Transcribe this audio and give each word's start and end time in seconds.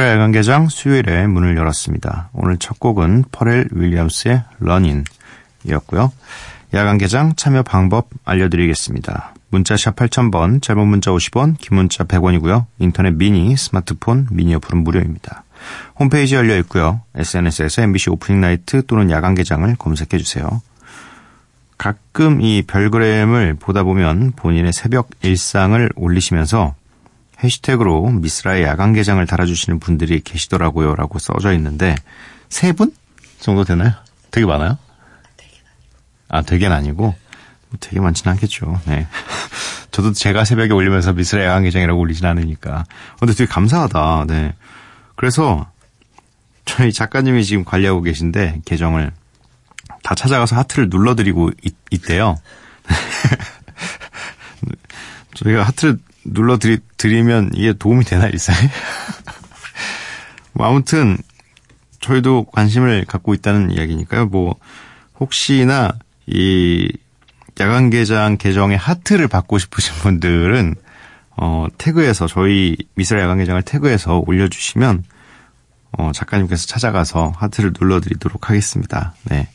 야간 0.00 0.32
개장 0.32 0.68
수요일에 0.68 1.26
문을 1.26 1.56
열었습니다. 1.56 2.30
오늘 2.32 2.56
첫 2.56 2.80
곡은 2.80 3.24
퍼렐 3.30 3.66
윌리엄스의 3.72 4.42
런인이었고요. 4.60 6.12
야간 6.72 6.96
개장 6.96 7.34
참여 7.36 7.64
방법 7.64 8.08
알려드리겠습니다. 8.24 9.34
문자샵 9.50 9.96
8000번, 9.96 10.62
짧은 10.62 10.86
문자 10.86 11.10
50원, 11.10 11.58
긴 11.58 11.76
문자 11.76 12.04
100원이고요. 12.04 12.64
인터넷 12.78 13.10
미니, 13.10 13.54
스마트폰, 13.54 14.28
미니 14.30 14.54
어플은 14.54 14.82
무료입니다. 14.82 15.44
홈페이지 15.98 16.34
열려 16.34 16.56
있고요. 16.60 17.02
SNS에서 17.14 17.82
MBC 17.82 18.10
오프닝 18.10 18.40
나이트 18.40 18.86
또는 18.86 19.10
야간 19.10 19.34
개장을 19.34 19.74
검색해 19.76 20.16
주세요. 20.16 20.62
가끔 21.76 22.40
이 22.40 22.62
별그램을 22.62 23.54
보다 23.54 23.82
보면 23.82 24.32
본인의 24.36 24.72
새벽 24.72 25.10
일상을 25.20 25.90
올리시면서 25.96 26.74
해시태그로 27.44 28.08
미스라의 28.10 28.64
야간 28.64 28.92
개장을 28.92 29.24
달아주시는 29.26 29.80
분들이 29.80 30.20
계시더라고요. 30.20 30.94
라고 30.94 31.18
써져 31.18 31.52
있는데, 31.54 31.94
세 32.48 32.72
분 32.72 32.94
정도 33.40 33.64
되나요? 33.64 33.92
되게 34.30 34.46
많아요? 34.46 34.78
아, 36.28 36.42
되게는 36.42 36.74
아니고, 36.76 37.02
뭐 37.02 37.16
되게 37.80 38.00
많지는 38.00 38.32
않겠죠. 38.32 38.80
네. 38.86 39.06
저도 39.90 40.12
제가 40.12 40.44
새벽에 40.44 40.72
올리면서 40.72 41.12
미스라의 41.12 41.48
야간 41.48 41.64
개장이라고 41.64 41.98
올리진 42.00 42.24
않으니까. 42.24 42.84
근데 43.18 43.34
되게 43.34 43.50
감사하다. 43.50 44.26
네. 44.28 44.54
그래서, 45.16 45.68
저희 46.64 46.92
작가님이 46.92 47.44
지금 47.44 47.64
관리하고 47.64 48.00
계신데, 48.02 48.62
계정을 48.64 49.12
다 50.02 50.14
찾아가서 50.14 50.56
하트를 50.56 50.88
눌러드리고 50.88 51.50
있, 51.62 51.74
있대요. 51.90 52.38
저희가 55.34 55.64
하트를 55.64 55.98
눌러드리면 56.24 57.50
이게 57.54 57.72
도움이 57.72 58.04
되나 58.04 58.26
일상에? 58.26 58.58
뭐 60.52 60.66
아무튼 60.66 61.18
저희도 62.00 62.44
관심을 62.52 63.04
갖고 63.06 63.34
있다는 63.34 63.70
이야기니까요. 63.70 64.26
뭐 64.26 64.56
혹시나 65.18 65.92
이 66.26 66.90
야간 67.60 67.90
개장 67.90 68.36
계정에 68.36 68.74
하트를 68.74 69.28
받고 69.28 69.58
싶으신 69.58 69.94
분들은 69.96 70.74
어 71.36 71.66
태그해서 71.78 72.26
저희 72.26 72.76
미스라 72.94 73.22
야간 73.22 73.38
개장을 73.38 73.60
태그해서 73.62 74.22
올려주시면 74.26 75.04
어 75.92 76.12
작가님께서 76.12 76.66
찾아가서 76.66 77.32
하트를 77.36 77.72
눌러드리도록 77.78 78.48
하겠습니다. 78.48 79.14
네. 79.24 79.48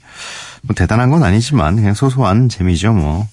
뭐 0.61 0.75
대단한 0.75 1.09
건 1.09 1.23
아니지만 1.23 1.75
그냥 1.75 1.93
소소한 1.93 2.49
재미죠 2.49 2.93
뭐. 2.93 3.27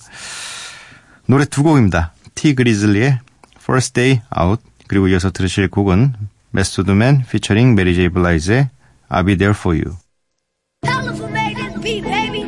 노래 1.27 1.45
두 1.45 1.63
곡입니다. 1.63 2.14
티 2.36 2.56
그리즐리의 2.56 3.20
First 3.58 3.94
Day 3.94 4.22
Out 4.40 4.64
그리고 4.88 5.08
이어서 5.08 5.32
들으실 5.32 5.70
곡은 5.70 6.14
메소드맨 6.52 7.26
피처링 7.30 7.76
메리 7.76 7.96
제이 7.96 8.10
블라이즈의 8.10 8.70
I'll 9.10 9.26
Be 9.26 9.38
There 9.38 9.56
For 9.56 9.78
You 9.78 9.98
Tell 10.82 11.04
them 11.04 11.16
who 11.16 11.28
made 11.30 11.58
this 11.58 11.82
beat, 11.82 12.04
baby. 12.04 12.40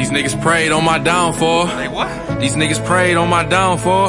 These 0.00 0.10
niggas 0.10 0.42
prayed 0.42 0.72
on 0.72 0.82
my 0.84 0.98
downfall. 0.98 1.66
Hey, 1.66 1.88
what? 1.88 2.40
These 2.40 2.56
niggas 2.56 2.84
prayed 2.84 3.16
on 3.16 3.28
my 3.28 3.44
downfall. 3.44 4.08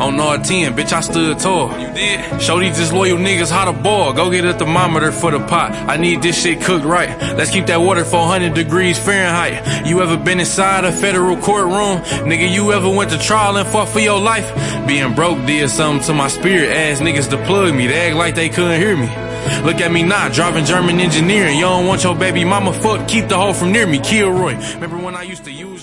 On 0.00 0.16
Nord 0.16 0.44
10, 0.44 0.76
bitch, 0.76 0.92
I 0.92 1.00
stood 1.00 1.38
tall. 1.40 1.76
You 1.78 1.92
did? 1.92 2.40
Show 2.40 2.60
these 2.60 2.76
disloyal 2.76 3.18
niggas 3.18 3.50
how 3.50 3.64
to 3.64 3.72
boil. 3.72 4.12
Go 4.12 4.30
get 4.30 4.44
a 4.44 4.54
thermometer 4.54 5.10
for 5.10 5.32
the 5.32 5.40
pot. 5.40 5.72
I 5.72 5.96
need 5.96 6.22
this 6.22 6.40
shit 6.40 6.60
cooked 6.60 6.84
right. 6.84 7.08
Let's 7.36 7.50
keep 7.50 7.66
that 7.66 7.78
water 7.80 8.04
400 8.04 8.54
degrees 8.54 8.96
Fahrenheit. 8.96 9.86
You 9.86 10.00
ever 10.00 10.16
been 10.16 10.38
inside 10.38 10.84
a 10.84 10.92
federal 10.92 11.36
courtroom? 11.36 11.98
Nigga, 12.28 12.48
you 12.48 12.72
ever 12.72 12.88
went 12.88 13.10
to 13.10 13.18
trial 13.18 13.56
and 13.56 13.68
fought 13.68 13.88
for 13.88 13.98
your 13.98 14.20
life? 14.20 14.48
Being 14.86 15.14
broke 15.14 15.44
did 15.46 15.68
something 15.68 16.06
to 16.06 16.14
my 16.14 16.28
spirit. 16.28 16.70
Ass 16.70 17.00
niggas 17.00 17.28
to 17.30 17.44
plug 17.44 17.74
me. 17.74 17.88
They 17.88 18.08
act 18.08 18.16
like 18.16 18.36
they 18.36 18.48
couldn't 18.48 18.80
hear 18.80 18.96
me. 18.96 19.08
Look 19.64 19.80
at 19.80 19.90
me 19.90 20.02
now, 20.02 20.28
driving 20.28 20.64
German 20.64 21.00
engineering. 21.00 21.56
You 21.56 21.64
don't 21.64 21.86
want 21.86 22.04
your 22.04 22.14
baby 22.14 22.44
mama 22.44 22.72
fuck, 22.72 23.08
keep 23.08 23.28
the 23.28 23.36
hoe 23.36 23.52
from 23.52 23.72
near 23.72 23.86
me. 23.86 23.98
Kilroy. 23.98 24.54
Remember 24.74 24.98
when 24.98 25.16
I 25.16 25.22
used 25.22 25.44
to 25.44 25.52
use 25.52 25.77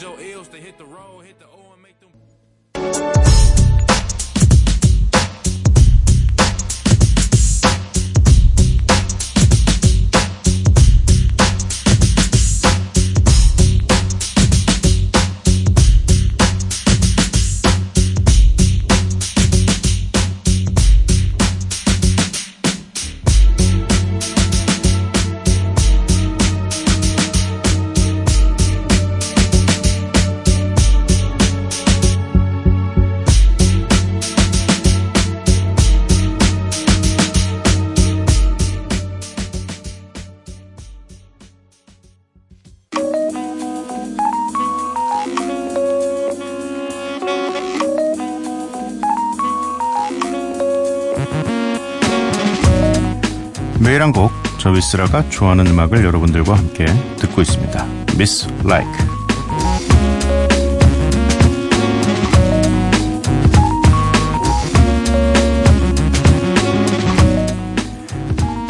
미스라가 54.96 55.30
좋아하는 55.30 55.68
음악을 55.68 56.03
여러분들과 56.06 56.58
함께 56.58 56.86
듣고 57.18 57.42
있습니다. 57.42 57.86
미스 58.18 58.47
라이크 58.64 58.90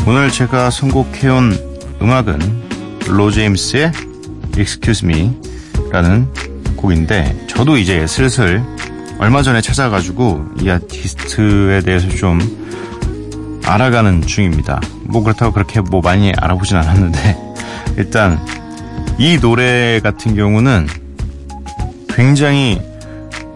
오늘 0.08 0.32
제가 0.32 0.70
선곡해온 0.72 1.58
음악은 2.02 2.40
로 3.08 3.30
제임스의 3.30 3.92
Excuse 4.58 5.08
Me 5.08 5.32
라는 5.92 6.28
곡인데 6.76 7.46
저도 7.48 7.78
이제 7.78 8.08
슬슬 8.08 8.64
얼마 9.20 9.44
전에 9.44 9.62
찾아가지고 9.62 10.46
이 10.62 10.70
아티스트에 10.70 11.82
대해서 11.82 12.10
좀 12.10 12.65
알아가는 13.66 14.26
중입니다. 14.26 14.80
뭐 15.04 15.24
그렇다고 15.24 15.52
그렇게 15.52 15.82
뭐 15.82 16.02
많이 16.02 16.32
알아보진 16.38 16.78
않았는데 16.78 17.38
일단 17.98 18.40
이 19.18 19.38
노래 19.40 20.00
같은 20.02 20.36
경우는 20.36 20.88
굉장히 22.10 22.82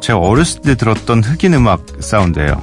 제가 0.02 0.20
어렸을 0.20 0.62
때 0.62 0.76
들었던 0.76 1.24
흑인 1.24 1.54
음악 1.54 1.86
사운드예요. 2.00 2.62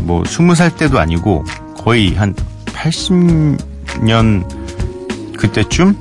뭐 0.00 0.22
20살 0.22 0.76
때도 0.76 0.98
아니고 0.98 1.44
거의 1.78 2.14
한 2.14 2.34
80년 2.66 4.44
그때쯤 5.36 5.98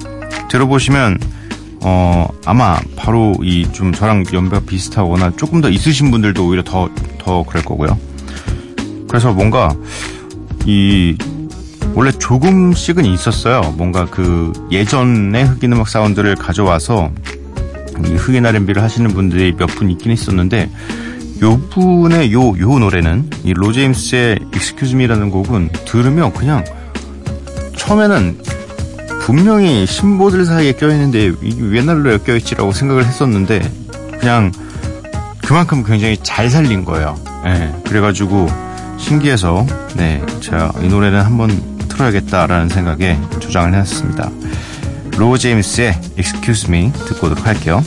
들어보시면 0.49 1.17
어 1.81 2.27
아마 2.45 2.79
바로 2.95 3.35
이 3.43 3.65
좀 3.71 3.91
저랑 3.93 4.23
연배가 4.33 4.65
비슷하거나 4.65 5.33
조금 5.37 5.61
더 5.61 5.69
있으신 5.69 6.09
분들도 6.11 6.45
오히려 6.47 6.63
더 6.63 6.89
더 7.19 7.43
그럴 7.43 7.63
거고요. 7.63 7.97
그래서 9.07 9.33
뭔가 9.33 9.75
이 10.65 11.17
원래 11.93 12.11
조금씩은 12.11 13.05
있었어요. 13.05 13.73
뭔가 13.77 14.05
그 14.05 14.51
예전의 14.71 15.45
흑인 15.45 15.73
음악 15.73 15.87
사운드를 15.87 16.35
가져와서 16.35 17.11
이 18.05 18.13
흑인 18.15 18.45
R&B를 18.45 18.81
하시는 18.83 19.09
분들이 19.11 19.53
몇 19.57 19.67
분 19.67 19.89
있긴 19.89 20.11
있었는데 20.11 20.69
요 21.41 21.57
분의 21.69 22.33
요, 22.33 22.57
요 22.59 22.79
노래는 22.79 23.29
이 23.43 23.53
로제임스의 23.53 24.39
Excuse 24.53 24.95
Me라는 24.95 25.29
곡은 25.29 25.69
들으면 25.85 26.33
그냥 26.33 26.63
처음에는 27.77 28.37
분명히 29.21 29.85
신보들 29.85 30.45
사이에 30.45 30.73
껴있는데 30.73 31.33
이게 31.41 31.77
옛날 31.77 31.97
노래가 32.03 32.23
껴있지라고 32.23 32.71
생각을 32.71 33.05
했었는데 33.05 33.61
그냥 34.19 34.51
그만큼 35.45 35.83
굉장히 35.83 36.17
잘 36.23 36.49
살린 36.49 36.85
거예요. 36.85 37.15
네, 37.43 37.73
그래가지고 37.85 38.47
신기해서 39.05 39.67
네, 39.95 40.19
제가 40.39 40.73
이 40.81 40.87
노래는 40.87 41.21
한번 41.21 41.51
틀어야겠다라는 41.87 42.69
생각에 42.69 43.19
조장을 43.39 43.71
해놨습니다. 43.71 44.31
로 45.19 45.37
제임스의 45.37 45.93
Excuse 46.17 46.67
Me 46.67 46.91
듣고 46.91 47.27
오도록 47.27 47.45
할게요. 47.45 47.83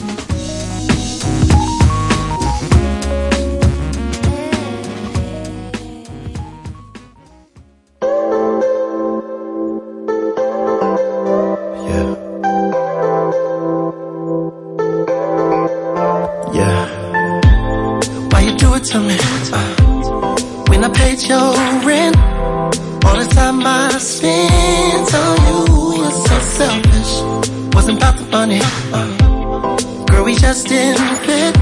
Fit. 31.24 31.54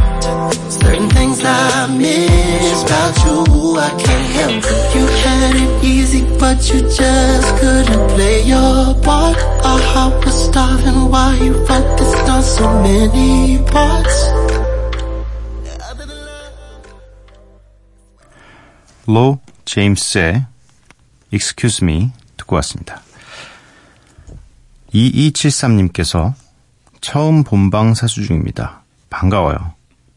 Certain 0.70 1.08
things 1.10 1.42
I 1.44 1.86
miss 1.96 2.82
about 2.84 3.14
you, 3.24 3.78
I 3.78 3.90
can't 4.02 4.28
help 4.38 4.64
it. 4.64 4.94
You 4.96 5.04
had 5.22 5.54
it 5.56 5.84
easy, 5.84 6.22
but 6.38 6.58
you 6.68 6.80
just 6.88 7.48
couldn't 7.58 8.08
play 8.14 8.42
your 8.42 8.94
part. 9.02 9.36
Our 9.64 9.80
heart 9.92 10.24
was 10.24 10.36
starving 10.46 11.10
while 11.10 11.36
you 11.36 11.52
this 11.98 12.12
down 12.26 12.42
so 12.42 12.66
many 12.82 13.58
parts. 13.66 14.46
로 19.06 19.38
제임스의 19.64 20.46
Excuse 21.32 21.84
Me 21.84 22.10
듣고 22.36 22.56
왔습니다. 22.56 23.02
2273님께서 24.92 26.34
처음 27.00 27.44
본방 27.44 27.94
사수 27.94 28.24
중입니다. 28.24 28.82
반가워요. 29.16 29.72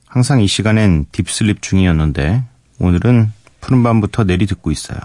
항상 0.07 0.41
이 0.41 0.47
시간엔 0.47 1.05
딥슬립 1.13 1.61
중이었는데 1.61 2.43
오늘은 2.79 3.31
푸른밤부터 3.61 4.25
내리 4.25 4.45
듣고 4.45 4.71
있어요. 4.71 4.99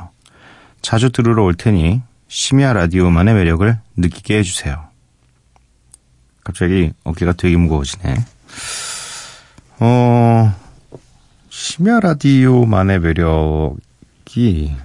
자주 0.82 1.10
들으러 1.12 1.44
올 1.44 1.54
테니 1.54 2.02
심야 2.26 2.72
라디오만의 2.72 3.34
매력을 3.34 3.78
느끼게 3.96 4.38
해주세요. 4.38 4.88
갑자기 6.42 6.92
어깨가 7.04 7.34
되게 7.34 7.56
무거워지네. 7.56 8.16
어, 9.78 10.54
심야 11.50 12.00
라디오만의 12.00 12.98
매력이 12.98 14.76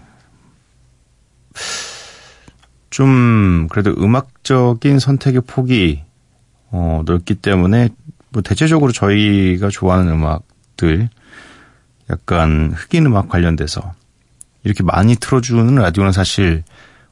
좀 2.92 3.68
그래도 3.72 3.92
음악적인 3.92 5.00
선택의 5.00 5.42
폭이 5.48 6.04
어, 6.72 7.02
넓기 7.06 7.36
때문에 7.36 7.90
뭐 8.32 8.42
대체적으로 8.42 8.92
저희가 8.92 9.70
좋아하는 9.70 10.12
음악들 10.12 11.10
약간 12.10 12.74
흑인 12.76 13.06
음악 13.06 13.30
관련돼서 13.30 13.94
이렇게 14.64 14.84
많이 14.84 15.16
틀어주는 15.16 15.76
라디오는 15.76 16.12
사실 16.12 16.64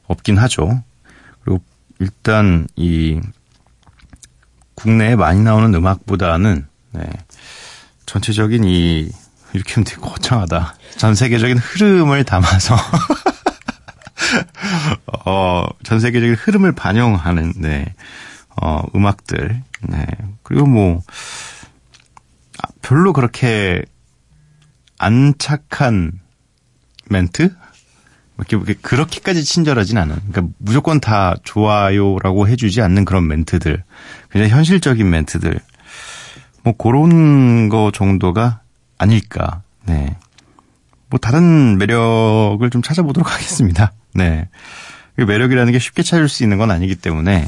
없긴 0.06 0.38
하죠. 0.38 0.82
그리고 1.42 1.62
일단 1.98 2.66
이 2.76 3.20
국내에 4.74 5.16
많이 5.16 5.42
나오는 5.42 5.74
음악보다는 5.74 6.66
네, 6.92 7.02
전체적인 8.06 8.64
이 8.64 9.10
이렇게 9.54 9.74
하면 9.74 9.84
되게 9.84 10.00
거창하다. 10.00 10.74
전 10.96 11.14
세계적인 11.14 11.58
흐름을 11.58 12.24
담아서 12.24 12.76
어, 15.24 15.64
전 15.84 16.00
세계적인 16.00 16.34
흐름을 16.34 16.72
반영하는 16.72 17.54
네, 17.56 17.94
어, 18.60 18.82
음악들. 18.94 19.62
네. 19.82 20.06
그리고 20.48 20.66
뭐 20.66 21.02
아, 22.62 22.68
별로 22.80 23.12
그렇게 23.12 23.82
안 24.98 25.34
착한 25.38 26.12
멘트? 27.10 27.54
이렇게, 28.38 28.56
이렇게 28.56 28.74
그렇게까지 28.74 29.44
친절하진 29.44 29.98
않은. 29.98 30.16
그러니까 30.30 30.54
무조건 30.58 31.00
다 31.00 31.34
좋아요라고 31.44 32.48
해주지 32.48 32.80
않는 32.80 33.04
그런 33.04 33.26
멘트들. 33.28 33.84
그냥 34.30 34.48
현실적인 34.48 35.10
멘트들. 35.10 35.60
뭐 36.62 36.72
그런 36.74 37.68
거 37.68 37.90
정도가 37.92 38.62
아닐까. 38.96 39.62
네. 39.84 40.16
뭐 41.10 41.18
다른 41.20 41.76
매력을 41.76 42.68
좀 42.70 42.80
찾아보도록 42.80 43.30
하겠습니다. 43.34 43.92
네. 44.14 44.48
매력이라는 45.16 45.72
게 45.72 45.78
쉽게 45.78 46.02
찾을 46.02 46.28
수 46.28 46.42
있는 46.42 46.56
건 46.56 46.70
아니기 46.70 46.94
때문에 46.94 47.46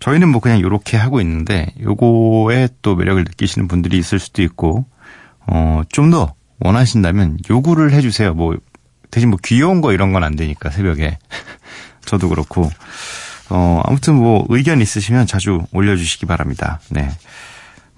저희는 0.00 0.28
뭐 0.28 0.40
그냥 0.40 0.60
요렇게 0.60 0.96
하고 0.96 1.20
있는데 1.20 1.66
요거에 1.80 2.68
또 2.82 2.96
매력을 2.96 3.22
느끼시는 3.24 3.68
분들이 3.68 3.98
있을 3.98 4.18
수도 4.18 4.42
있고 4.42 4.86
어, 5.46 5.82
좀 5.90 6.10
더 6.10 6.34
원하신다면 6.60 7.38
요구를 7.48 7.92
해주세요. 7.92 8.34
뭐 8.34 8.56
대신 9.10 9.30
뭐 9.30 9.38
귀여운 9.44 9.80
거 9.80 9.92
이런 9.92 10.12
건 10.12 10.22
안 10.24 10.36
되니까 10.36 10.70
새벽에 10.70 11.18
저도 12.04 12.28
그렇고 12.28 12.70
어, 13.50 13.82
아무튼 13.84 14.14
뭐 14.16 14.46
의견 14.50 14.80
있으시면 14.80 15.26
자주 15.26 15.62
올려주시기 15.72 16.26
바랍니다. 16.26 16.80
네. 16.90 17.10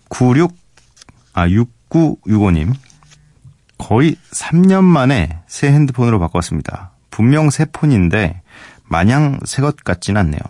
96, 0.08 0.54
아, 1.34 1.46
6965님. 1.48 2.72
거의 3.78 4.16
3년 4.32 4.84
만에 4.84 5.38
새 5.48 5.66
핸드폰으로 5.72 6.18
바꿨습니다. 6.20 6.92
분명 7.10 7.50
새 7.50 7.64
폰인데 7.64 8.40
마냥 8.84 9.40
새 9.44 9.60
것 9.60 9.76
같진 9.76 10.16
않네요. 10.16 10.40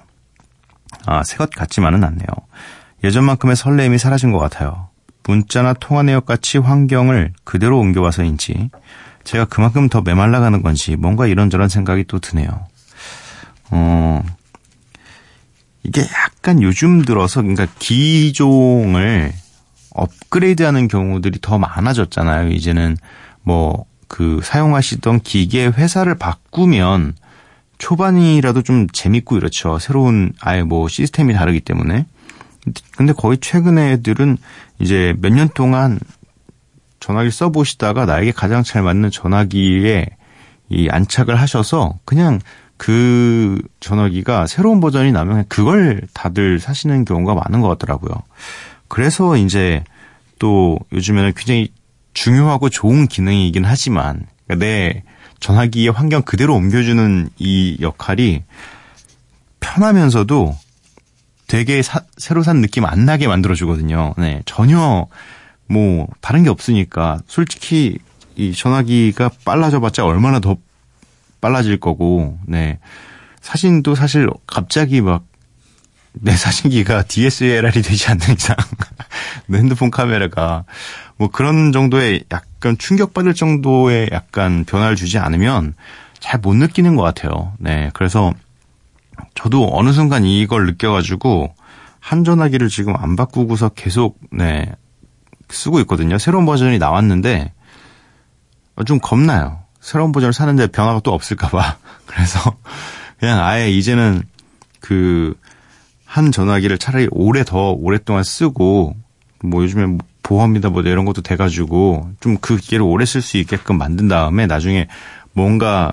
아, 1.07 1.23
새것 1.23 1.51
같지만은 1.51 2.05
않네요. 2.05 2.27
예전만큼의 3.05 3.57
설렘이 3.57 3.99
사라진 3.99 4.33
것 4.33 4.39
같아요. 4.39 4.89
문자나 5.25 5.75
통화 5.75 6.03
내역 6.03 6.27
같이 6.27 6.59
환경을 6.59 7.33
그대로 7.45 7.79
옮겨와서인지 7.79 8.71
제가 9.25 9.45
그만큼 9.45 9.89
더 9.89 10.01
메말라가는 10.01 10.63
건지 10.63 10.97
뭔가 10.97 11.27
이런저런 11.27 11.69
생각이 11.69 12.05
또 12.09 12.19
드네요. 12.19 12.49
어, 13.71 14.23
이게 15.85 16.03
약간 16.03 16.63
요즘 16.63 17.05
들어서 17.05 17.41
그러니까 17.41 17.67
기종을 17.79 19.33
업그레이드하는 19.91 20.89
경우들이 20.89 21.39
더 21.41 21.59
많아졌잖아요. 21.59 22.49
이제는 22.49 22.97
뭐 23.43 23.87
그 24.13 24.41
사용하시던 24.45 25.21
기계 25.21 25.69
회사를 25.69 26.17
바꾸면 26.17 27.15
초반이라도 27.83 28.63
좀 28.63 28.87
재밌고 28.93 29.37
이렇죠. 29.37 29.81
새로운 29.81 30.33
아예 30.41 30.63
뭐 30.63 30.87
시스템이 30.87 31.35
다르기 31.35 31.59
때문에. 31.59 32.07
근데 32.97 33.13
거의 33.13 33.39
최근에 33.39 33.95
애들은 33.95 34.39
이제 34.79 35.17
몇 35.21 35.33
년 35.33 35.49
동안 35.49 35.99
전화기 37.01 37.33
써보시다가 37.33 38.07
나에게 38.07 38.31
가장 38.31 38.63
잘 38.63 38.83
맞는 38.85 39.11
전화기에 39.11 40.07
이 40.69 40.89
안착을 40.89 41.35
하셔서 41.35 41.99
그냥 42.05 42.39
그 42.77 43.61
전화기가 43.81 44.47
새로운 44.47 44.81
버전이 44.81 45.11
나면 45.11 45.47
그걸 45.49 46.03
다들 46.15 46.61
사시는 46.61 47.05
경우가 47.05 47.35
많은 47.35 47.61
것 47.63 47.69
같더라고요. 47.71 48.15
그래서 48.87 49.37
이제 49.37 49.83
또 50.39 50.79
요즘에는 50.93 51.33
굉장히 51.35 51.73
중요하고 52.15 52.69
좋은 52.69 53.09
기능이긴 53.09 53.65
하지만 53.65 54.27
그러니까 54.47 54.65
내 54.65 55.03
전화기의 55.43 55.91
환경 55.91 56.23
그대로 56.23 56.55
옮겨주는 56.55 57.29
이 57.39 57.77
역할이 57.81 58.45
편하면서도 59.61 60.57
되게 61.49 61.83
사, 61.83 62.01
새로 62.17 62.43
산 62.43 62.63
느낌 62.63 62.87
안 62.87 63.05
나게 63.05 63.27
만들어주거든요. 63.27 64.15
네, 64.17 64.43
전혀 64.47 65.07
뭐 65.69 66.07
다른 66.21 66.45
게 66.45 66.49
없으니까 66.49 67.21
솔직히 67.27 67.99
이 68.37 68.53
전화기가 68.55 69.31
빨라져봤자 69.45 70.05
얼마나 70.05 70.41
더 70.41 70.57
빨라질 71.41 71.79
거고, 71.79 72.39
네 72.47 72.79
사진도 73.41 73.95
사실 73.95 74.29
갑자기 74.47 75.01
막 75.01 75.33
내 76.13 76.37
사진기가 76.37 77.05
DSLR이 77.05 77.83
되지 77.83 78.09
않는 78.11 78.35
이상 78.37 78.57
내 78.57 78.92
핸드폰 79.53 79.91
카메라가 79.91 80.65
뭐 81.17 81.29
그런 81.29 81.73
정도의 81.73 82.25
약간 82.33 82.77
충격받을 82.79 83.35
정도의 83.35 84.11
약간 84.13 84.65
변화를 84.65 84.97
주지 84.97 85.19
않으면 85.19 85.75
잘 86.21 86.41
못 86.41 86.55
느끼는 86.55 86.97
것 86.97 87.03
같아요. 87.03 87.53
네. 87.59 87.91
그래서 87.95 88.33
저도 89.35 89.69
어느 89.73 89.93
순간 89.93 90.25
이걸 90.25 90.67
느껴가지고 90.67 91.55
한 92.01 92.25
전화기를 92.25 92.69
지금 92.69 92.95
안 92.97 93.17
바꾸고서 93.17 93.71
계속, 93.71 94.19
네, 94.31 94.71
쓰고 95.49 95.81
있거든요. 95.81 96.19
새로운 96.19 96.47
버전이 96.47 96.79
나왔는데 96.79 97.53
좀 98.87 98.99
겁나요. 99.01 99.61
새로운 99.81 100.13
버전을 100.13 100.33
사는데 100.33 100.69
변화가 100.69 101.01
또 101.01 101.13
없을까봐. 101.13 101.77
그래서 102.07 102.57
그냥 103.19 103.45
아예 103.45 103.71
이제는 103.71 104.23
그 104.81 105.35
한 106.13 106.31
전화기를 106.31 106.77
차라리 106.77 107.09
오래 107.11 107.43
더 107.43 107.71
오랫동안 107.71 108.23
쓰고 108.23 108.95
뭐 109.43 109.63
요즘에 109.63 109.99
보험이다 110.23 110.71
뭐 110.71 110.83
이런 110.83 111.05
것도 111.05 111.23
돼가지고 111.23 112.11
좀 112.21 112.37
그 112.41 112.57
기계를 112.57 112.85
오래 112.85 113.05
쓸 113.05 113.23
수 113.23 113.37
있게끔 113.39 113.79
만든 113.79 114.09
다음에 114.09 114.47
나중에 114.47 114.89
뭔가 115.33 115.93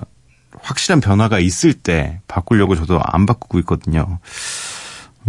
확실한 0.62 1.00
변화가 1.00 1.38
있을 1.38 1.72
때 1.74 2.20
바꾸려고 2.28 2.74
저도 2.76 3.00
안 3.02 3.26
바꾸고 3.26 3.58
있거든요. 3.60 4.18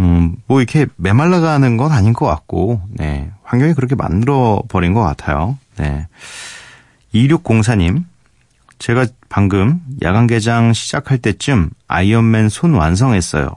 음, 0.00 0.36
뭐 0.46 0.60
이렇게 0.60 0.86
메말라가는 0.96 1.76
건 1.76 1.92
아닌 1.92 2.12
것 2.12 2.26
같고, 2.26 2.80
네. 2.90 3.30
환경이 3.44 3.74
그렇게 3.74 3.94
만들어 3.94 4.62
버린 4.68 4.94
것 4.94 5.02
같아요. 5.02 5.58
네. 5.76 6.08
2604님, 7.14 8.04
제가 8.78 9.06
방금 9.28 9.80
야간 10.02 10.26
개장 10.26 10.72
시작할 10.72 11.18
때쯤 11.18 11.70
아이언맨 11.88 12.48
손 12.48 12.74
완성했어요. 12.74 13.50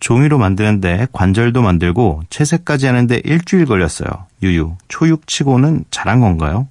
종이로 0.00 0.38
만드는데 0.38 1.06
관절도 1.12 1.62
만들고 1.62 2.22
채색까지 2.30 2.86
하는데 2.86 3.20
일주일 3.24 3.64
걸렸어요. 3.66 4.08
유유. 4.42 4.76
초육 4.88 5.26
치고는 5.26 5.84
잘한 5.90 6.20
건가요? 6.20 6.68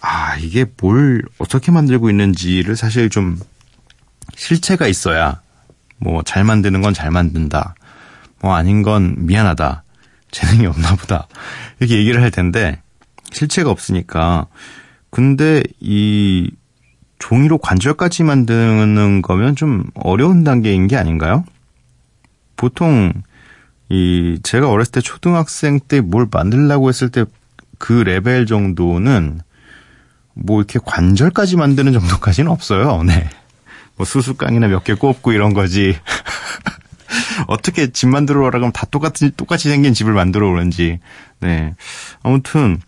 아, 0.00 0.36
이게 0.36 0.64
뭘 0.80 1.22
어떻게 1.38 1.70
만들고 1.70 2.10
있는지를 2.10 2.74
사실 2.76 3.10
좀 3.10 3.38
실체가 4.34 4.86
있어야 4.86 5.40
뭐 5.98 6.22
잘 6.22 6.44
만드는 6.44 6.80
건 6.82 6.94
잘 6.94 7.10
만든다. 7.10 7.74
뭐 8.40 8.54
아닌 8.54 8.82
건 8.82 9.14
미안하다. 9.18 9.84
재능이 10.30 10.66
없나 10.66 10.94
보다. 10.96 11.28
이렇게 11.78 11.98
얘기를 11.98 12.22
할 12.22 12.30
텐데 12.30 12.80
실체가 13.32 13.70
없으니까 13.70 14.46
근데 15.10 15.62
이 15.80 16.50
종이로 17.18 17.58
관절까지 17.58 18.22
만드는 18.24 19.20
거면 19.22 19.56
좀 19.56 19.84
어려운 19.94 20.42
단계인 20.42 20.86
게 20.88 20.96
아닌가요? 20.96 21.44
보통 22.60 23.12
이 23.88 24.38
제가 24.42 24.68
어렸을 24.70 24.92
때 24.92 25.00
초등학생 25.00 25.80
때 25.80 26.00
뭘 26.00 26.26
만들려고 26.30 26.88
했을 26.88 27.08
때 27.08 27.24
그 27.80 27.94
레벨 27.94 28.44
정도는 28.44 29.40
뭐 30.34 30.60
이렇게 30.60 30.78
관절까지 30.84 31.56
만드는 31.56 31.94
정도까지는 31.94 32.50
없어요. 32.50 33.02
네. 33.02 33.28
뭐 33.96 34.04
수수깡이나 34.04 34.68
몇 34.68 34.84
개 34.84 34.92
꼽고 34.92 35.32
이런 35.32 35.54
거지. 35.54 35.96
어떻게 37.48 37.90
집 37.90 38.08
만들어 38.08 38.40
오라 38.40 38.50
그러면 38.50 38.72
다 38.72 38.86
똑같이 38.90 39.30
똑같이 39.34 39.70
생긴 39.70 39.94
집을 39.94 40.12
만들어 40.12 40.48
오는지. 40.50 41.00
네. 41.40 41.74
아무튼 42.22 42.80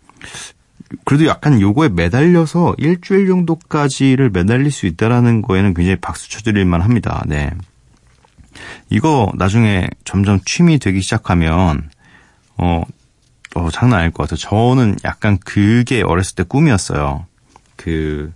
그래도 1.06 1.26
약간 1.26 1.58
요거에 1.58 1.88
매달려서 1.88 2.74
일주일 2.76 3.26
정도까지를 3.26 4.28
매달릴 4.28 4.70
수 4.70 4.86
있다라는 4.86 5.40
거에는 5.40 5.72
굉장히 5.72 5.96
박수 5.96 6.28
쳐드릴 6.28 6.66
만 6.66 6.82
합니다. 6.82 7.24
네. 7.26 7.50
이거 8.90 9.30
나중에 9.34 9.88
점점 10.04 10.40
취미 10.44 10.78
되기 10.78 11.00
시작하면, 11.00 11.90
어, 12.56 12.82
어, 13.54 13.70
장난 13.70 14.00
아닐 14.00 14.10
것 14.10 14.24
같아요. 14.24 14.38
저는 14.38 14.96
약간 15.04 15.38
그게 15.38 16.02
어렸을 16.02 16.34
때 16.34 16.42
꿈이었어요. 16.42 17.26
그, 17.76 18.32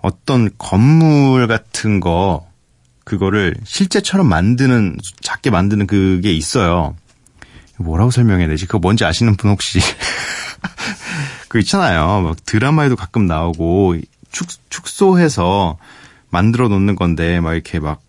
어떤 0.00 0.50
건물 0.58 1.46
같은 1.46 2.00
거, 2.00 2.46
그거를 3.04 3.54
실제처럼 3.64 4.28
만드는, 4.28 4.98
작게 5.20 5.50
만드는 5.50 5.86
그게 5.86 6.32
있어요. 6.32 6.94
뭐라고 7.78 8.10
설명해야 8.10 8.48
되지? 8.48 8.66
그거 8.66 8.78
뭔지 8.78 9.04
아시는 9.04 9.36
분 9.36 9.50
혹시? 9.50 9.80
그 11.48 11.58
있잖아요. 11.60 12.20
막 12.20 12.36
드라마에도 12.44 12.96
가끔 12.96 13.26
나오고, 13.26 13.96
축, 14.30 14.48
축소해서 14.68 15.78
만들어 16.30 16.68
놓는 16.68 16.96
건데, 16.96 17.40
막 17.40 17.54
이렇게 17.54 17.80
막 17.80 18.00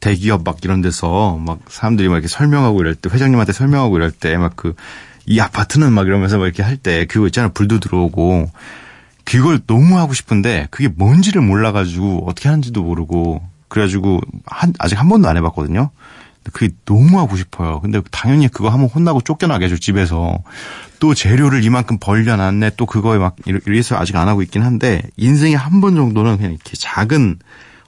대기업 0.00 0.42
막 0.44 0.58
이런 0.64 0.80
데서 0.80 1.36
막 1.38 1.60
사람들이 1.68 2.08
막 2.08 2.14
이렇게 2.16 2.28
설명하고 2.28 2.80
이럴 2.80 2.94
때 2.94 3.10
회장님한테 3.12 3.52
설명하고 3.52 3.96
이럴 3.96 4.10
때 4.10 4.34
막 4.36 4.56
그 4.56 4.74
이 5.26 5.38
아파트는 5.38 5.92
막 5.92 6.06
이러면서 6.06 6.38
막 6.38 6.46
이렇게 6.46 6.62
할 6.62 6.76
때 6.78 7.04
그거 7.04 7.26
있잖아 7.26 7.48
불도 7.48 7.78
들어오고 7.78 8.50
그걸 9.24 9.60
너무 9.66 9.98
하고 9.98 10.12
싶은데 10.14 10.66
그게 10.70 10.88
뭔지를 10.88 11.42
몰라가지고 11.42 12.26
어떻게 12.26 12.48
하는지도 12.48 12.82
모르고 12.82 13.40
그래가지고 13.68 14.20
한 14.46 14.72
아직 14.78 14.98
한 14.98 15.08
번도 15.08 15.28
안 15.28 15.36
해봤거든요. 15.36 15.90
그게 16.52 16.70
너무 16.86 17.18
하고 17.20 17.36
싶어요. 17.36 17.80
근데 17.80 18.00
당연히 18.10 18.48
그거 18.48 18.70
하면 18.70 18.88
혼나고 18.88 19.20
쫓겨나게죠 19.20 19.76
집에서 19.78 20.38
또 20.98 21.14
재료를 21.14 21.62
이만큼 21.64 21.98
벌려놨네 22.00 22.72
또 22.76 22.86
그거에 22.86 23.18
막 23.18 23.36
이래서 23.66 23.96
아직 23.98 24.16
안 24.16 24.26
하고 24.26 24.42
있긴 24.42 24.62
한데 24.62 25.02
인생에 25.16 25.54
한 25.54 25.80
번 25.82 25.94
정도는 25.94 26.38
그냥 26.38 26.52
이렇게 26.52 26.72
작은 26.76 27.38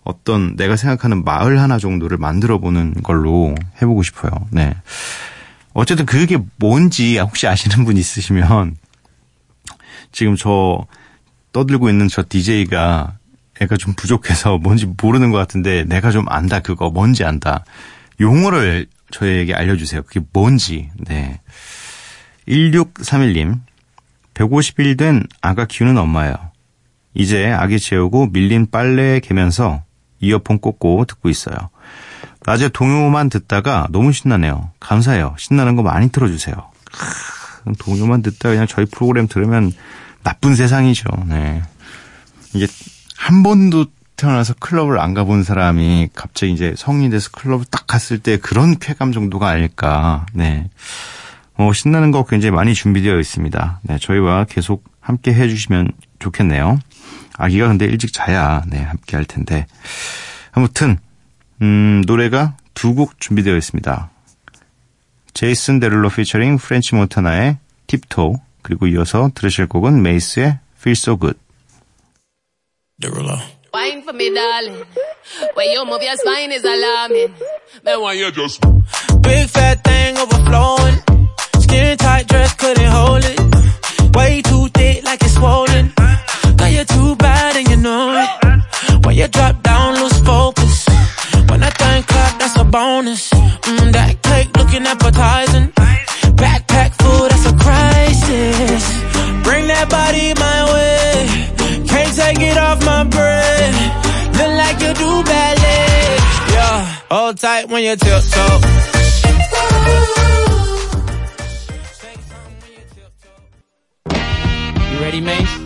어떤 0.04 0.56
내가 0.56 0.76
생각하는 0.76 1.24
마을 1.24 1.60
하나 1.60 1.78
정도를 1.78 2.18
만들어 2.18 2.58
보는 2.58 2.94
걸로 3.02 3.54
해보고 3.80 4.02
싶어요. 4.02 4.30
네. 4.50 4.74
어쨌든 5.74 6.06
그게 6.06 6.38
뭔지 6.56 7.18
혹시 7.18 7.46
아시는 7.46 7.84
분 7.84 7.96
있으시면 7.96 8.76
지금 10.10 10.36
저 10.36 10.86
떠들고 11.52 11.88
있는 11.88 12.08
저 12.08 12.24
DJ가 12.28 13.16
애가 13.60 13.76
좀 13.76 13.94
부족해서 13.94 14.58
뭔지 14.58 14.92
모르는 15.00 15.30
것 15.30 15.38
같은데 15.38 15.84
내가 15.84 16.10
좀 16.10 16.26
안다 16.28 16.60
그거 16.60 16.90
뭔지 16.90 17.24
안다. 17.24 17.64
용어를 18.20 18.86
저에게 19.10 19.54
알려주세요. 19.54 20.02
그게 20.02 20.20
뭔지. 20.32 20.90
네. 21.06 21.40
1631님. 22.48 23.60
150일 24.34 24.98
된 24.98 25.24
아가 25.40 25.66
키우는 25.66 25.98
엄마예요. 25.98 26.34
이제 27.14 27.48
아기 27.48 27.78
재우고 27.78 28.28
밀린 28.28 28.70
빨래 28.70 29.20
개면서 29.20 29.84
이어폰 30.22 30.60
꽂고 30.60 31.04
듣고 31.04 31.28
있어요. 31.28 31.56
낮에 32.46 32.70
동요만 32.70 33.28
듣다가 33.28 33.86
너무 33.90 34.12
신나네요. 34.12 34.70
감사해요. 34.80 35.34
신나는 35.38 35.76
거 35.76 35.82
많이 35.82 36.08
틀어주세요. 36.08 36.54
동요만 37.78 38.22
듣다 38.22 38.48
그냥 38.48 38.66
저희 38.66 38.86
프로그램 38.86 39.28
들으면 39.28 39.72
나쁜 40.22 40.54
세상이죠. 40.54 41.04
네. 41.26 41.62
이게 42.54 42.66
한 43.16 43.42
번도 43.42 43.86
태어나서 44.16 44.54
클럽을 44.58 44.98
안 45.00 45.14
가본 45.14 45.42
사람이 45.42 46.10
갑자기 46.14 46.52
이제 46.52 46.74
성인이 46.76 47.10
돼서 47.10 47.30
클럽을 47.32 47.66
딱 47.70 47.86
갔을 47.86 48.18
때 48.18 48.36
그런 48.36 48.78
쾌감 48.78 49.12
정도가 49.12 49.48
아닐까. 49.48 50.26
네. 50.32 50.68
어, 51.56 51.72
신나는 51.72 52.10
거 52.10 52.24
굉장히 52.24 52.52
많이 52.52 52.74
준비되어 52.74 53.18
있습니다. 53.18 53.80
네, 53.82 53.98
저희와 53.98 54.44
계속 54.44 54.84
함께 55.00 55.34
해주시면 55.34 55.92
좋겠네요. 56.18 56.78
아기가 57.36 57.68
근데 57.68 57.86
일찍 57.86 58.12
자야 58.12 58.62
네 58.68 58.78
함께 58.82 59.16
할 59.16 59.24
텐데 59.24 59.66
아무튼 60.52 60.98
음, 61.60 62.02
노래가 62.06 62.56
두 62.74 62.94
곡 62.94 63.20
준비되어 63.20 63.56
있습니다. 63.56 64.10
제이슨 65.34 65.80
데룰로 65.80 66.08
피처링 66.10 66.58
프렌치 66.58 66.94
몬타나의 66.94 67.56
Tip 67.86 68.11
Toe 68.11 68.36
그리고 68.62 68.86
이어서 68.86 69.30
들으실 69.34 69.66
곡은 69.66 70.02
메이스의 70.02 70.58
Feel 70.78 70.96
So 70.96 71.16
Good. 71.18 71.38
Derulo. 73.00 73.38
Wine 73.74 74.02
for 74.02 74.14
me, 74.14 74.28
darling. 74.34 74.84
Way 75.54 75.72
you 75.72 75.84
move 75.86 76.02
your 76.02 76.16
spine 76.16 76.52
is 76.52 76.64
alarming. 76.64 77.34
Then 77.84 78.00
why 78.00 78.12
you 78.14 78.30
just 78.32 78.60
big 79.22 79.48
fat 79.48 79.82
thing 79.82 80.18
overflowing. 80.18 81.00
Skin 81.60 81.96
tight 81.96 82.28
dress 82.28 82.54
couldn't 82.54 82.90
hold 82.90 83.24
it. 83.24 83.40
Way 84.14 84.42
too 84.42 84.68
thick 84.74 85.04
like 85.04 85.22
it's 85.22 85.34
swollen. 85.34 85.92
You're 86.72 86.84
too 86.86 87.14
bad 87.16 87.56
and 87.56 87.68
you 87.68 87.76
know 87.76 88.04
it. 88.22 89.04
When 89.04 89.14
you 89.14 89.28
drop 89.28 89.62
down, 89.62 89.94
lose 90.00 90.18
focus. 90.20 90.88
When 91.48 91.62
I 91.62 91.68
think 91.68 92.06
clap, 92.06 92.38
that's 92.38 92.56
a 92.58 92.64
bonus. 92.64 93.30
Mm, 93.30 93.92
that 93.92 94.22
cake 94.22 94.56
looking 94.56 94.86
appetizing. 94.86 95.68
Backpack 96.42 96.90
food, 97.00 97.30
that's 97.30 97.46
a 97.52 97.54
crisis. 97.64 98.84
Bring 99.44 99.66
that 99.68 99.86
body 99.90 100.32
my 100.34 100.58
way. 100.72 101.86
Can't 101.86 102.14
take 102.16 102.40
it 102.40 102.56
off 102.56 102.78
my 102.86 103.04
brain. 103.04 103.72
Look 104.38 104.52
like 104.62 104.78
you 104.80 104.92
do 104.94 105.10
ballet. 105.28 106.16
Yeah, 106.56 106.84
hold 107.10 107.36
tight 107.36 107.68
when 107.68 107.82
you 107.84 107.96
tiptoe. 107.96 108.60
You 114.90 114.98
ready, 115.00 115.20
Mace? 115.20 115.61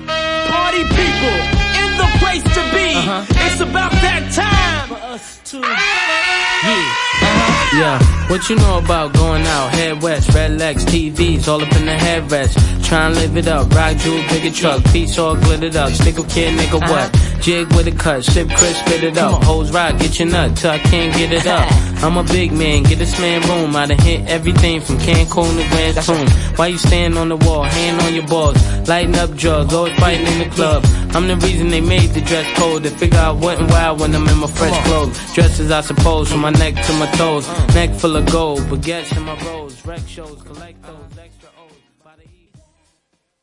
People 1.16 1.40
in 1.80 1.96
the 1.96 2.08
place 2.20 2.42
to 2.42 2.62
be. 2.76 2.92
Uh-huh. 2.92 3.24
It's 3.46 3.60
about 3.60 3.90
that 4.04 4.28
time 4.36 4.88
for 4.88 5.00
us 5.02 5.40
to. 5.50 5.60
Yeah. 5.60 7.15
Uh-huh. 7.46 7.78
Yeah, 7.78 8.30
what 8.30 8.48
you 8.48 8.56
know 8.56 8.78
about 8.78 9.12
going 9.14 9.42
out? 9.42 9.74
Head 9.74 10.02
west, 10.02 10.32
red 10.34 10.58
legs, 10.58 10.84
TVs, 10.84 11.48
all 11.48 11.62
up 11.62 11.72
in 11.76 11.86
the 11.86 11.92
headrest. 11.92 12.54
Try 12.84 13.06
and 13.06 13.14
live 13.16 13.36
it 13.36 13.48
up, 13.48 13.70
ride 13.72 13.98
jewel, 13.98 14.22
bigger 14.28 14.54
truck, 14.54 14.84
piece 14.92 15.18
all 15.18 15.34
glittered 15.34 15.76
up. 15.76 15.90
Stick 15.92 16.18
a 16.18 16.24
kid, 16.24 16.58
nigga, 16.58 16.80
what? 16.80 17.12
Jig 17.42 17.66
with 17.74 17.88
a 17.88 17.92
cut, 17.92 18.24
sip 18.24 18.48
crisp, 18.48 18.84
spit 18.86 19.02
it 19.04 19.18
up. 19.18 19.42
Hose 19.42 19.72
rock, 19.72 19.98
get 19.98 20.18
your 20.18 20.28
nut 20.28 20.56
till 20.56 20.70
I 20.70 20.78
can't 20.78 21.14
get 21.16 21.32
it 21.32 21.46
up. 21.46 21.68
I'm 22.04 22.16
a 22.16 22.24
big 22.24 22.52
man, 22.52 22.84
get 22.84 22.98
this 22.98 23.18
man 23.18 23.40
room. 23.48 23.74
I 23.74 23.86
done 23.86 23.98
hit 23.98 24.28
everything 24.28 24.80
from 24.80 24.96
Cancun 24.98 25.56
to 25.56 25.68
Grand 25.70 25.96
Tune. 26.06 26.56
Why 26.56 26.68
you 26.68 26.78
stand 26.78 27.18
on 27.18 27.28
the 27.28 27.36
wall, 27.36 27.64
hand 27.64 28.00
on 28.02 28.14
your 28.14 28.26
balls, 28.26 28.56
lighting 28.88 29.16
up 29.16 29.34
drugs, 29.34 29.72
always 29.74 29.96
fighting 29.98 30.26
in 30.26 30.38
the 30.48 30.54
club. 30.54 30.84
I'm 31.14 31.26
the 31.26 31.36
reason 31.36 31.68
they 31.68 31.80
made 31.80 32.10
the 32.10 32.20
dress 32.20 32.46
code. 32.58 32.82
They 32.82 32.90
figure 32.90 33.18
I 33.18 33.30
went 33.30 33.70
wild 33.70 34.00
when 34.00 34.14
I'm 34.14 34.28
in 34.28 34.38
my 34.38 34.46
fresh 34.46 34.86
clothes. 34.86 35.34
Dresses, 35.34 35.70
I 35.70 35.80
suppose, 35.80 36.30
from 36.30 36.40
my 36.40 36.50
neck 36.50 36.74
to 36.74 36.92
my 36.94 37.06
toes. 37.12 37.35
Neck 37.74 37.92
full 37.98 38.16
of 38.16 38.24
gold, 38.32 38.62
baguettes 38.70 39.12
in 39.16 39.22
my 39.24 39.36
rolls. 39.44 39.84
Rec 39.86 40.00
shows, 40.08 40.40
collect 40.42 40.80
those 40.82 41.18
extra 41.20 41.50
O's. 41.60 41.76
By 42.02 42.16
the. 42.16 42.28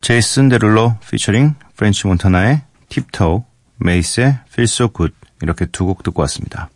제이슨 0.01 0.49
데룰로 0.49 0.95
피처링 1.09 1.53
프렌치 1.75 2.07
몬타나의 2.07 2.61
Tip 2.89 3.12
Toe, 3.12 3.43
메이스의 3.77 4.39
Feel 4.49 4.63
So 4.63 4.87
Good 4.91 5.13
이렇게 5.43 5.65
두 5.67 5.85
곡 5.85 6.01
듣고 6.03 6.21
왔습니다. 6.23 6.69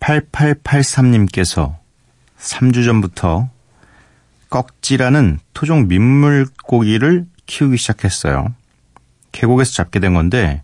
8883님께서 0.00 1.76
3주 2.38 2.84
전부터 2.84 3.48
꺽지라는 4.50 5.38
토종 5.54 5.86
민물고기를 5.86 7.26
키우기 7.46 7.76
시작했어요. 7.76 8.52
계곡에서 9.30 9.72
잡게 9.72 10.00
된 10.00 10.14
건데 10.14 10.62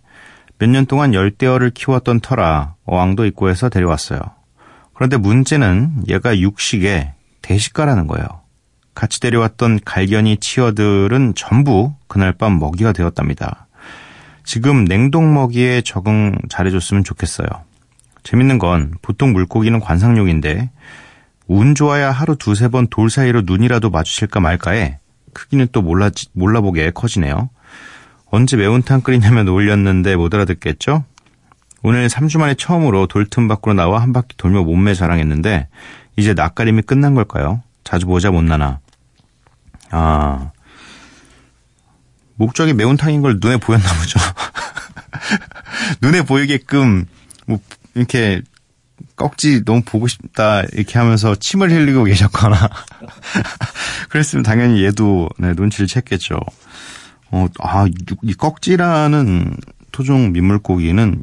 몇 0.57 0.69
년 0.69 0.85
동안 0.85 1.13
열대어를 1.13 1.69
키웠던 1.71 2.19
터라 2.19 2.75
어항도 2.85 3.25
있고 3.27 3.49
해서 3.49 3.69
데려왔어요. 3.69 4.19
그런데 4.99 5.15
문제는 5.15 6.03
얘가 6.09 6.37
육식에 6.37 7.13
대식가라는 7.41 8.05
거예요. 8.07 8.25
같이 8.93 9.21
데려왔던 9.21 9.79
갈견이 9.85 10.35
치어들은 10.35 11.35
전부 11.37 11.93
그날 12.09 12.33
밤 12.33 12.59
먹이가 12.59 12.91
되었답니다. 12.91 13.67
지금 14.43 14.83
냉동 14.83 15.33
먹이에 15.33 15.83
적응 15.83 16.35
잘해줬으면 16.49 17.05
좋겠어요. 17.05 17.47
재밌는 18.23 18.57
건 18.59 18.93
보통 19.01 19.31
물고기는 19.31 19.79
관상용인데 19.79 20.69
운 21.47 21.75
좋아야 21.75 22.11
하루 22.11 22.35
두세 22.35 22.67
번 22.67 22.85
돌 22.89 23.09
사이로 23.09 23.43
눈이라도 23.45 23.91
마주칠까 23.91 24.41
말까에 24.41 24.97
크기는 25.31 25.65
또 25.71 25.81
몰라, 25.81 26.09
몰라보게 26.33 26.91
커지네요. 26.91 27.49
언제 28.25 28.57
매운탕 28.57 28.99
끓이냐면 28.99 29.47
올렸는데 29.47 30.17
못 30.17 30.33
알아듣겠죠? 30.33 31.05
오늘 31.81 32.07
3주 32.07 32.39
만에 32.39 32.55
처음으로 32.55 33.07
돌틈 33.07 33.47
밖으로 33.47 33.73
나와 33.73 34.01
한 34.01 34.11
바퀴 34.13 34.35
돌며 34.37 34.63
몸매 34.63 34.93
자랑했는데 34.93 35.67
이제 36.17 36.33
낯가림이 36.33 36.81
끝난 36.83 37.15
걸까요? 37.15 37.61
자주 37.83 38.05
보자 38.05 38.31
못나나. 38.31 38.79
아 39.91 40.51
목적이 42.35 42.73
매운탕인 42.73 43.21
걸 43.21 43.39
눈에 43.41 43.57
보였나 43.57 43.87
보죠. 43.93 44.19
눈에 46.01 46.21
보이게끔 46.23 47.05
뭐 47.45 47.59
이렇게 47.95 48.41
꺽지 49.15 49.63
너무 49.65 49.81
보고 49.81 50.07
싶다 50.07 50.63
이렇게 50.73 50.99
하면서 50.99 51.33
침을 51.35 51.71
흘리고 51.71 52.03
계셨거나 52.03 52.57
그랬으면 54.09 54.43
당연히 54.43 54.83
얘도 54.83 55.29
네, 55.37 55.53
눈치를 55.53 55.87
챘겠죠. 55.87 56.39
어, 57.31 57.47
아, 57.61 57.85
육- 57.85 58.19
이 58.23 58.33
꺽지라는 58.33 59.55
토종 59.91 60.31
민물고기는 60.33 61.21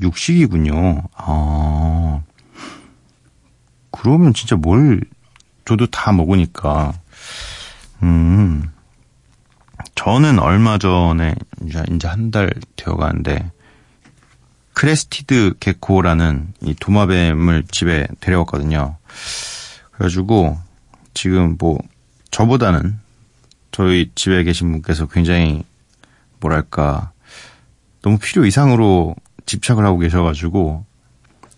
육식이군요. 0.00 1.02
아, 1.14 2.20
그러면 3.90 4.32
진짜 4.34 4.56
뭘 4.56 5.00
저도 5.64 5.86
다 5.86 6.12
먹으니까 6.12 6.92
음. 8.02 8.70
저는 9.94 10.38
얼마 10.38 10.78
전에 10.78 11.34
이제 11.66 11.82
이제 11.90 12.08
한 12.08 12.30
달 12.30 12.50
되어 12.76 12.96
가는데 12.96 13.50
crested 14.72 15.54
gecko라는 15.60 16.54
이 16.62 16.74
도마뱀을 16.74 17.64
집에 17.70 18.06
데려왔거든요. 18.20 18.96
그래가지고 19.92 20.58
지금 21.12 21.56
뭐 21.58 21.78
저보다는 22.30 22.98
저희 23.72 24.10
집에 24.14 24.42
계신 24.42 24.72
분께서 24.72 25.06
굉장히 25.06 25.64
뭐랄까 26.40 27.12
너무 28.00 28.18
필요 28.18 28.46
이상으로 28.46 29.14
집착을 29.46 29.84
하고 29.84 29.98
계셔가지고 29.98 30.84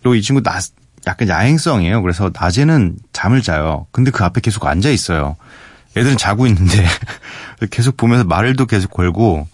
또 0.03 0.15
이 0.15 0.21
친구 0.21 0.41
나 0.43 0.59
약간 1.07 1.27
야행성이에요. 1.27 2.01
그래서 2.01 2.31
낮에는 2.33 2.97
잠을 3.11 3.41
자요. 3.41 3.87
근데 3.91 4.11
그 4.11 4.23
앞에 4.23 4.41
계속 4.41 4.65
앉아 4.65 4.89
있어요. 4.89 5.35
애들은 5.95 6.17
자고 6.17 6.47
있는데 6.47 6.85
계속 7.71 7.97
보면서 7.97 8.23
말도 8.23 8.65
계속 8.65 8.91
걸고 8.91 9.47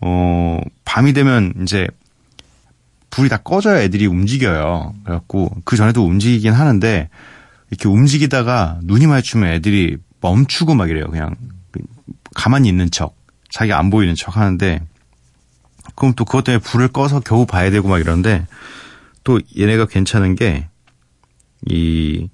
어 0.00 0.60
밤이 0.84 1.12
되면 1.12 1.52
이제 1.62 1.86
불이 3.10 3.28
다 3.28 3.36
꺼져야 3.38 3.82
애들이 3.82 4.06
움직여요. 4.06 4.94
그래갖고 5.04 5.50
그 5.64 5.76
전에도 5.76 6.04
움직이긴 6.06 6.52
하는데 6.52 7.08
이렇게 7.70 7.88
움직이다가 7.88 8.78
눈이 8.82 9.06
마주치면 9.06 9.50
애들이 9.50 9.96
멈추고 10.20 10.74
막 10.74 10.88
이래요. 10.88 11.06
그냥 11.08 11.34
가만히 12.34 12.68
있는 12.68 12.90
척, 12.90 13.14
자기 13.50 13.72
안 13.72 13.90
보이는 13.90 14.14
척 14.14 14.36
하는데 14.36 14.80
그럼 15.94 16.14
또 16.14 16.24
그것 16.24 16.44
때문에 16.44 16.62
불을 16.62 16.88
꺼서 16.88 17.20
겨우 17.20 17.46
봐야 17.46 17.70
되고 17.70 17.88
막 17.88 18.00
이러는데 18.00 18.46
또 19.24 19.40
얘네가 19.56 19.86
괜찮은 19.86 20.34
게 20.34 20.68
이 21.66 22.28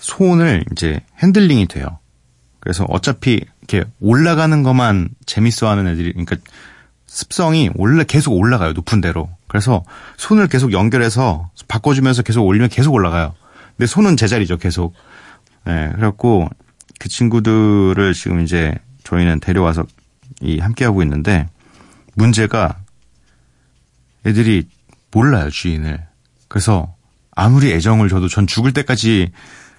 손을 0.00 0.64
이제 0.72 1.00
핸들링이 1.22 1.66
돼요. 1.66 1.98
그래서 2.60 2.84
어차피 2.88 3.44
이렇게 3.60 3.88
올라가는 4.00 4.62
것만 4.62 5.10
재밌어 5.26 5.68
하는 5.68 5.86
애들이, 5.86 6.12
그러니까 6.12 6.36
습성이 7.06 7.70
올라, 7.74 8.04
계속 8.04 8.32
올라가요, 8.32 8.72
높은 8.72 9.00
데로. 9.00 9.30
그래서 9.48 9.84
손을 10.16 10.48
계속 10.48 10.72
연결해서 10.72 11.50
바꿔주면서 11.68 12.22
계속 12.22 12.44
올리면 12.44 12.68
계속 12.68 12.94
올라가요. 12.94 13.34
근데 13.76 13.86
손은 13.86 14.16
제자리죠, 14.16 14.58
계속. 14.58 14.94
네, 15.64 15.90
그래갖고 15.94 16.48
그 16.98 17.08
친구들을 17.08 18.14
지금 18.14 18.40
이제 18.40 18.74
저희는 19.04 19.40
데려와서 19.40 19.84
이 20.40 20.58
함께 20.58 20.84
하고 20.84 21.02
있는데 21.02 21.48
문제가 22.14 22.81
애들이 24.26 24.68
몰라요, 25.10 25.50
주인을. 25.50 26.00
그래서 26.48 26.94
아무리 27.34 27.72
애정을 27.72 28.08
줘도 28.08 28.28
전 28.28 28.46
죽을 28.46 28.72
때까지 28.72 29.30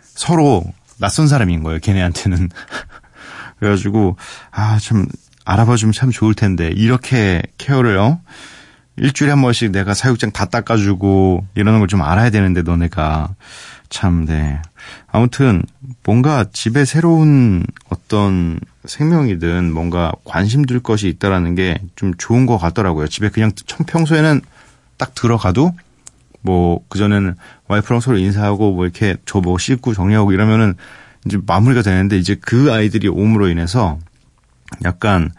서로 0.03 0.63
낯선 0.99 1.27
사람인 1.27 1.63
거예요, 1.63 1.79
걔네한테는. 1.79 2.49
그래가지고, 3.59 4.17
아, 4.51 4.77
참, 4.79 5.07
알아봐주면 5.45 5.93
참 5.93 6.11
좋을 6.11 6.33
텐데, 6.33 6.67
이렇게 6.75 7.41
케어를 7.57 7.95
요? 7.95 8.19
일주일에 8.97 9.31
한 9.31 9.41
번씩 9.41 9.71
내가 9.71 9.93
사육장 9.93 10.31
다 10.31 10.45
닦아주고, 10.45 11.47
이러는 11.55 11.79
걸 11.79 11.87
좀 11.87 12.01
알아야 12.01 12.29
되는데, 12.29 12.61
너네가. 12.61 13.35
참, 13.89 14.25
네. 14.25 14.61
아무튼, 15.11 15.63
뭔가 16.03 16.45
집에 16.51 16.85
새로운 16.85 17.65
어떤 17.89 18.59
생명이든 18.85 19.71
뭔가 19.73 20.11
관심 20.25 20.65
들 20.65 20.79
것이 20.79 21.07
있다라는 21.07 21.55
게 21.55 21.77
좀 21.95 22.13
좋은 22.17 22.45
것 22.45 22.57
같더라고요. 22.57 23.07
집에 23.07 23.29
그냥 23.29 23.51
청- 23.65 23.85
평소에는 23.85 24.41
딱 24.97 25.15
들어가도 25.15 25.73
뭐 26.41 26.81
그전에는 26.89 27.35
와이프랑 27.67 27.99
서로 28.01 28.17
인사하고 28.17 28.73
뭐 28.73 28.83
이렇게 28.85 29.15
저뭐 29.25 29.57
씻고 29.57 29.93
정리하고 29.93 30.33
이러면은 30.33 30.75
이제 31.25 31.37
마무리가 31.45 31.81
되는데 31.81 32.17
이제 32.17 32.35
그 32.39 32.71
아이들이 32.73 33.07
옴으로 33.07 33.47
인해서 33.47 33.97
약간 34.83 35.31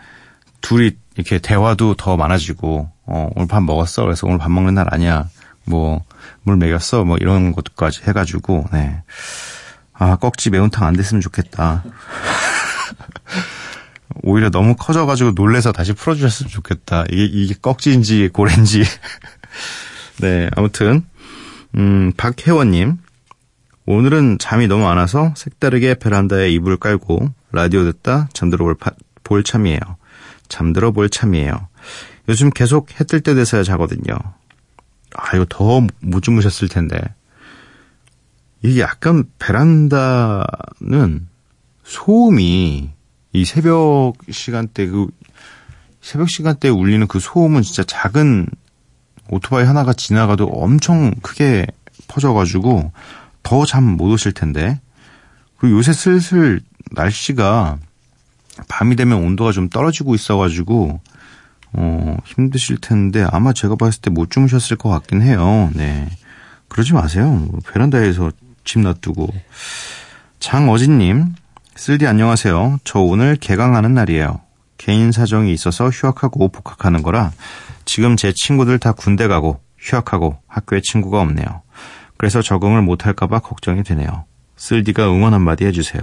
둘이 0.62 0.92
이렇게 1.16 1.38
대화도 1.38 1.94
더 1.94 2.16
많아지고 2.16 2.90
어 3.06 3.28
오늘 3.36 3.46
밥 3.48 3.62
먹었어? 3.62 4.02
그래서 4.04 4.26
오늘 4.26 4.38
밥 4.38 4.50
먹는 4.50 4.74
날 4.74 4.86
아니야? 4.90 5.28
뭐 5.66 6.02
물 6.46 6.56
먹였어? 6.56 7.04
뭐 7.04 7.16
이런 7.18 7.52
것까지 7.52 8.02
해가지고 8.06 8.66
네아 8.72 10.16
꺽지 10.16 10.50
매운탕 10.50 10.86
안 10.86 10.94
됐으면 10.94 11.20
좋겠다 11.22 11.84
오히려 14.26 14.48
너무 14.50 14.74
커져가지고 14.76 15.32
놀래서 15.32 15.70
다시 15.72 15.92
풀어주셨으면 15.92 16.50
좋겠다 16.50 17.04
이게 17.10 17.24
이게 17.24 17.54
꺽지인지 17.60 18.30
고래인지 18.32 18.82
네, 20.20 20.48
아무튼 20.56 21.04
음, 21.76 22.12
박혜원님 22.16 22.98
오늘은 23.86 24.38
잠이 24.38 24.66
너무 24.66 24.86
안 24.88 24.96
와서 24.96 25.34
색다르게 25.36 25.96
베란다에 25.96 26.50
이불 26.50 26.78
깔고 26.78 27.28
라디오 27.52 27.84
듣다 27.84 28.28
잠들어 28.32 28.64
볼, 28.64 28.74
파- 28.74 28.92
볼 29.22 29.44
참이에요. 29.44 29.78
잠들어 30.48 30.90
볼 30.92 31.10
참이에요. 31.10 31.68
요즘 32.28 32.48
계속 32.50 32.98
해 32.98 33.04
뜰 33.04 33.20
때 33.20 33.34
돼서야 33.34 33.62
자거든요. 33.62 34.14
아, 35.16 35.36
이거 35.36 35.44
더 35.48 35.86
못 36.00 36.22
주무셨을 36.22 36.68
텐데. 36.68 36.98
이게 38.62 38.80
약간 38.80 39.24
베란다는 39.38 41.28
소음이 41.84 42.90
이 43.34 43.44
새벽 43.44 44.14
시간대 44.30 44.86
그 44.86 45.08
새벽 46.00 46.28
시간대에 46.30 46.70
울리는 46.70 47.06
그 47.08 47.18
소음은 47.18 47.62
진짜 47.62 47.82
작은 47.82 48.46
오토바이 49.28 49.64
하나가 49.64 49.92
지나가도 49.92 50.46
엄청 50.46 51.12
크게 51.22 51.66
퍼져가지고 52.08 52.92
더 53.42 53.64
잠 53.66 53.96
못 53.96 54.12
오실 54.12 54.32
텐데. 54.32 54.80
그리고 55.58 55.78
요새 55.78 55.92
슬슬 55.92 56.60
날씨가 56.92 57.78
밤이 58.68 58.96
되면 58.96 59.18
온도가 59.24 59.52
좀 59.52 59.68
떨어지고 59.68 60.14
있어가지고 60.14 61.00
어, 61.72 62.16
힘드실 62.24 62.78
텐데 62.78 63.26
아마 63.32 63.52
제가 63.52 63.74
봤을 63.74 64.00
때 64.00 64.10
못 64.10 64.30
주무셨을 64.30 64.76
것 64.76 64.90
같긴 64.90 65.22
해요. 65.22 65.70
네. 65.74 66.08
그러지 66.68 66.92
마세요. 66.92 67.48
베란다에서 67.72 68.30
집 68.64 68.78
놔두고. 68.80 69.28
장어진님, 70.40 71.34
쓸디 71.76 72.06
안녕하세요. 72.06 72.78
저 72.84 73.00
오늘 73.00 73.36
개강하는 73.36 73.94
날이에요. 73.94 74.40
개인 74.78 75.12
사정이 75.12 75.52
있어서 75.52 75.88
휴학하고 75.88 76.48
복학하는 76.48 77.02
거라 77.02 77.32
지금 77.84 78.16
제 78.16 78.32
친구들 78.32 78.78
다 78.78 78.92
군대 78.92 79.28
가고 79.28 79.60
휴학하고 79.78 80.38
학교에 80.46 80.80
친구가 80.82 81.20
없네요. 81.20 81.62
그래서 82.16 82.42
적응을 82.42 82.82
못할까봐 82.82 83.40
걱정이 83.40 83.82
되네요. 83.82 84.24
쓸디가 84.56 85.08
응원 85.08 85.34
한마디 85.34 85.64
해주세요. 85.66 86.00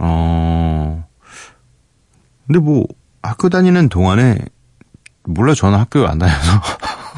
어, 0.00 1.04
근데 2.46 2.60
뭐 2.60 2.86
학교 3.22 3.48
다니는 3.48 3.88
동안에 3.88 4.38
몰라 5.24 5.54
저는 5.54 5.78
학교 5.78 6.06
안 6.06 6.18
다녀서 6.18 6.62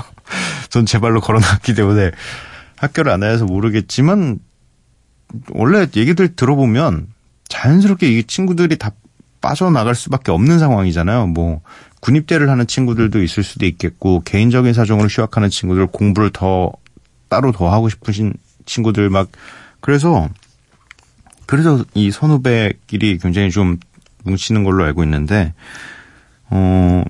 전 0.71 0.85
제 0.87 0.99
발로 0.99 1.21
걸어 1.21 1.39
나왔기 1.39 1.75
때문에 1.75 2.11
학교를 2.77 3.13
안 3.13 3.21
다녀서 3.21 3.45
모르겠지만 3.45 4.39
원래 5.51 5.87
얘기들 5.95 6.35
들어보면 6.35 7.09
자연스럽게 7.49 8.09
이 8.09 8.25
친구들이 8.25 8.79
다 8.79 8.93
빠져나갈 9.41 9.95
수밖에 9.95 10.31
없는 10.31 10.59
상황이잖아요. 10.59 11.29
뭐 11.29 11.61
군입대를 12.01 12.49
하는 12.49 12.67
친구들도 12.67 13.23
있을 13.23 13.43
수도 13.43 13.67
있겠고 13.67 14.23
개인적인 14.25 14.73
사정으로 14.73 15.09
휴학하는 15.09 15.51
친구들 15.51 15.87
공부를 15.87 16.31
더 16.31 16.73
따로 17.29 17.53
더 17.53 17.71
하고 17.73 17.89
싶으신 17.89 18.35
친구들 18.67 19.11
막 19.11 19.29
그래서 19.81 20.29
그래서 21.47 21.85
이 21.95 22.11
선후배끼리 22.11 23.19
굉장히 23.19 23.51
좀 23.51 23.79
뭉치는 24.25 24.65
걸로 24.65 24.85
알고 24.85 25.03
있는데 25.05 25.55
어 26.49 27.03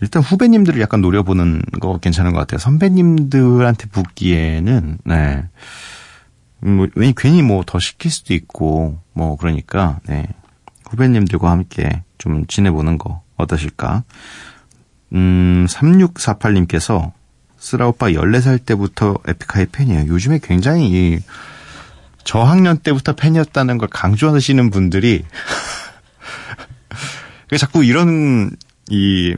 일단 0.00 0.22
후배님들을 0.22 0.80
약간 0.80 1.00
노려보는 1.00 1.62
거 1.80 1.98
괜찮은 1.98 2.32
것 2.32 2.38
같아요. 2.40 2.58
선배님들한테 2.58 3.88
붙기에는 3.88 4.98
네. 5.04 5.44
뭐, 6.60 6.88
왠 6.94 7.14
괜히 7.16 7.42
뭐 7.42 7.62
더 7.64 7.78
시킬 7.78 8.10
수도 8.10 8.34
있고 8.34 8.98
뭐 9.12 9.36
그러니까 9.36 10.00
네. 10.06 10.26
후배님들과 10.90 11.50
함께 11.50 12.02
좀 12.16 12.46
지내보는 12.46 12.98
거 12.98 13.22
어떠실까? 13.36 14.04
음, 15.12 15.66
3648님께서 15.68 17.12
쓰라 17.58 17.88
오빠 17.88 18.10
14살 18.10 18.64
때부터 18.64 19.18
에픽하이 19.26 19.66
팬이에요. 19.66 20.06
요즘에 20.08 20.40
굉장히 20.42 20.90
이 20.90 21.18
저학년 22.24 22.78
때부터 22.78 23.14
팬이었다는 23.14 23.78
걸 23.78 23.88
강조하시는 23.88 24.70
분들이 24.70 25.24
자꾸 27.58 27.84
이런 27.84 28.50
이 28.90 29.34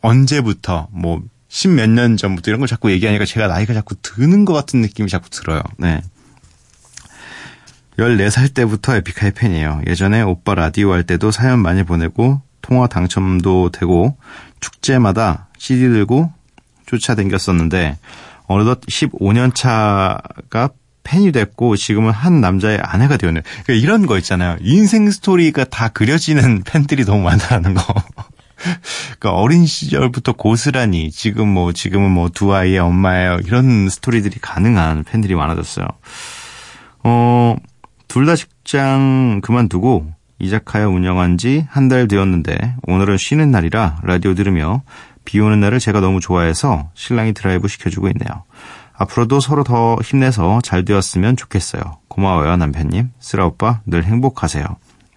언제부터 0.00 0.88
뭐 0.90 1.22
십몇 1.48 1.88
년 1.90 2.16
전부터 2.16 2.50
이런 2.50 2.60
걸 2.60 2.68
자꾸 2.68 2.90
얘기하니까 2.90 3.24
제가 3.24 3.46
나이가 3.46 3.74
자꾸 3.74 3.94
드는 4.02 4.44
것 4.44 4.52
같은 4.52 4.80
느낌이 4.80 5.08
자꾸 5.08 5.30
들어요. 5.30 5.62
네. 5.78 6.02
14살 7.98 8.54
때부터 8.54 8.96
에픽하이 8.96 9.30
팬이에요. 9.32 9.82
예전에 9.86 10.22
오빠 10.22 10.54
라디오 10.54 10.92
할 10.92 11.04
때도 11.04 11.30
사연 11.30 11.60
많이 11.60 11.82
보내고 11.84 12.40
통화 12.60 12.86
당첨도 12.86 13.70
되고 13.70 14.16
축제마다 14.60 15.48
CD 15.58 15.88
들고 15.88 16.32
쫓아댕겼었는데 16.86 17.98
어느덧 18.46 18.80
15년 18.82 19.54
차가 19.54 20.70
팬이 21.04 21.32
됐고 21.32 21.76
지금은 21.76 22.10
한 22.12 22.40
남자의 22.40 22.78
아내가 22.80 23.16
되었네요. 23.16 23.42
그러니까 23.64 23.72
이런 23.74 24.06
거 24.06 24.16
있잖아요. 24.18 24.56
인생 24.62 25.10
스토리가 25.10 25.64
다 25.64 25.88
그려지는 25.88 26.62
팬들이 26.66 27.04
너무 27.04 27.22
많다는 27.22 27.74
거. 27.74 27.82
그러니까 29.18 29.32
어린 29.32 29.66
시절부터 29.66 30.32
고스란히 30.32 31.10
지금 31.10 31.48
뭐 31.48 31.72
지금은 31.72 32.10
뭐 32.10 32.30
두 32.30 32.54
아이의 32.54 32.78
엄마예요. 32.78 33.38
이런 33.44 33.88
스토리들이 33.90 34.38
가능한 34.40 35.04
팬들이 35.04 35.34
많아졌어요. 35.34 35.86
어, 37.04 37.56
둘다 38.14 38.36
직장 38.36 39.40
그만두고 39.42 40.06
이자카야 40.38 40.86
운영한 40.86 41.36
지 41.36 41.66
한 41.68 41.88
달 41.88 42.06
되었는데 42.06 42.76
오늘은 42.86 43.16
쉬는 43.16 43.50
날이라 43.50 44.02
라디오 44.04 44.34
들으며 44.34 44.82
비 45.24 45.40
오는 45.40 45.58
날을 45.58 45.80
제가 45.80 45.98
너무 45.98 46.20
좋아해서 46.20 46.90
신랑이 46.94 47.32
드라이브 47.32 47.66
시켜주고 47.66 48.06
있네요. 48.10 48.44
앞으로도 48.92 49.40
서로 49.40 49.64
더 49.64 49.96
힘내서 50.00 50.60
잘 50.62 50.84
되었으면 50.84 51.34
좋겠어요. 51.36 51.82
고마워요, 52.06 52.56
남편님. 52.56 53.10
쓰라 53.18 53.46
오빠, 53.46 53.80
늘 53.84 54.04
행복하세요. 54.04 54.64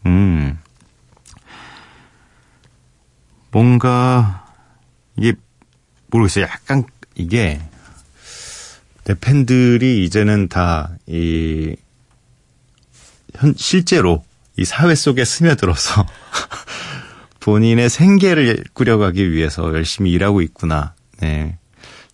음. 0.08 0.58
뭔가, 3.52 4.48
이게, 5.18 5.34
모르겠어요. 6.10 6.46
약간, 6.46 6.84
이게, 7.14 7.62
내 9.04 9.14
팬들이 9.14 10.04
이제는 10.06 10.48
다, 10.48 10.90
이, 11.06 11.76
현, 13.38 13.54
실제로 13.56 14.23
이 14.58 14.65
사회 14.65 14.95
속에 14.95 15.23
스며들어서 15.23 16.06
본인의 17.39 17.89
생계를 17.89 18.63
꾸려가기 18.73 19.32
위해서 19.32 19.63
열심히 19.73 20.12
일하고 20.12 20.41
있구나. 20.41 20.95
네. 21.19 21.58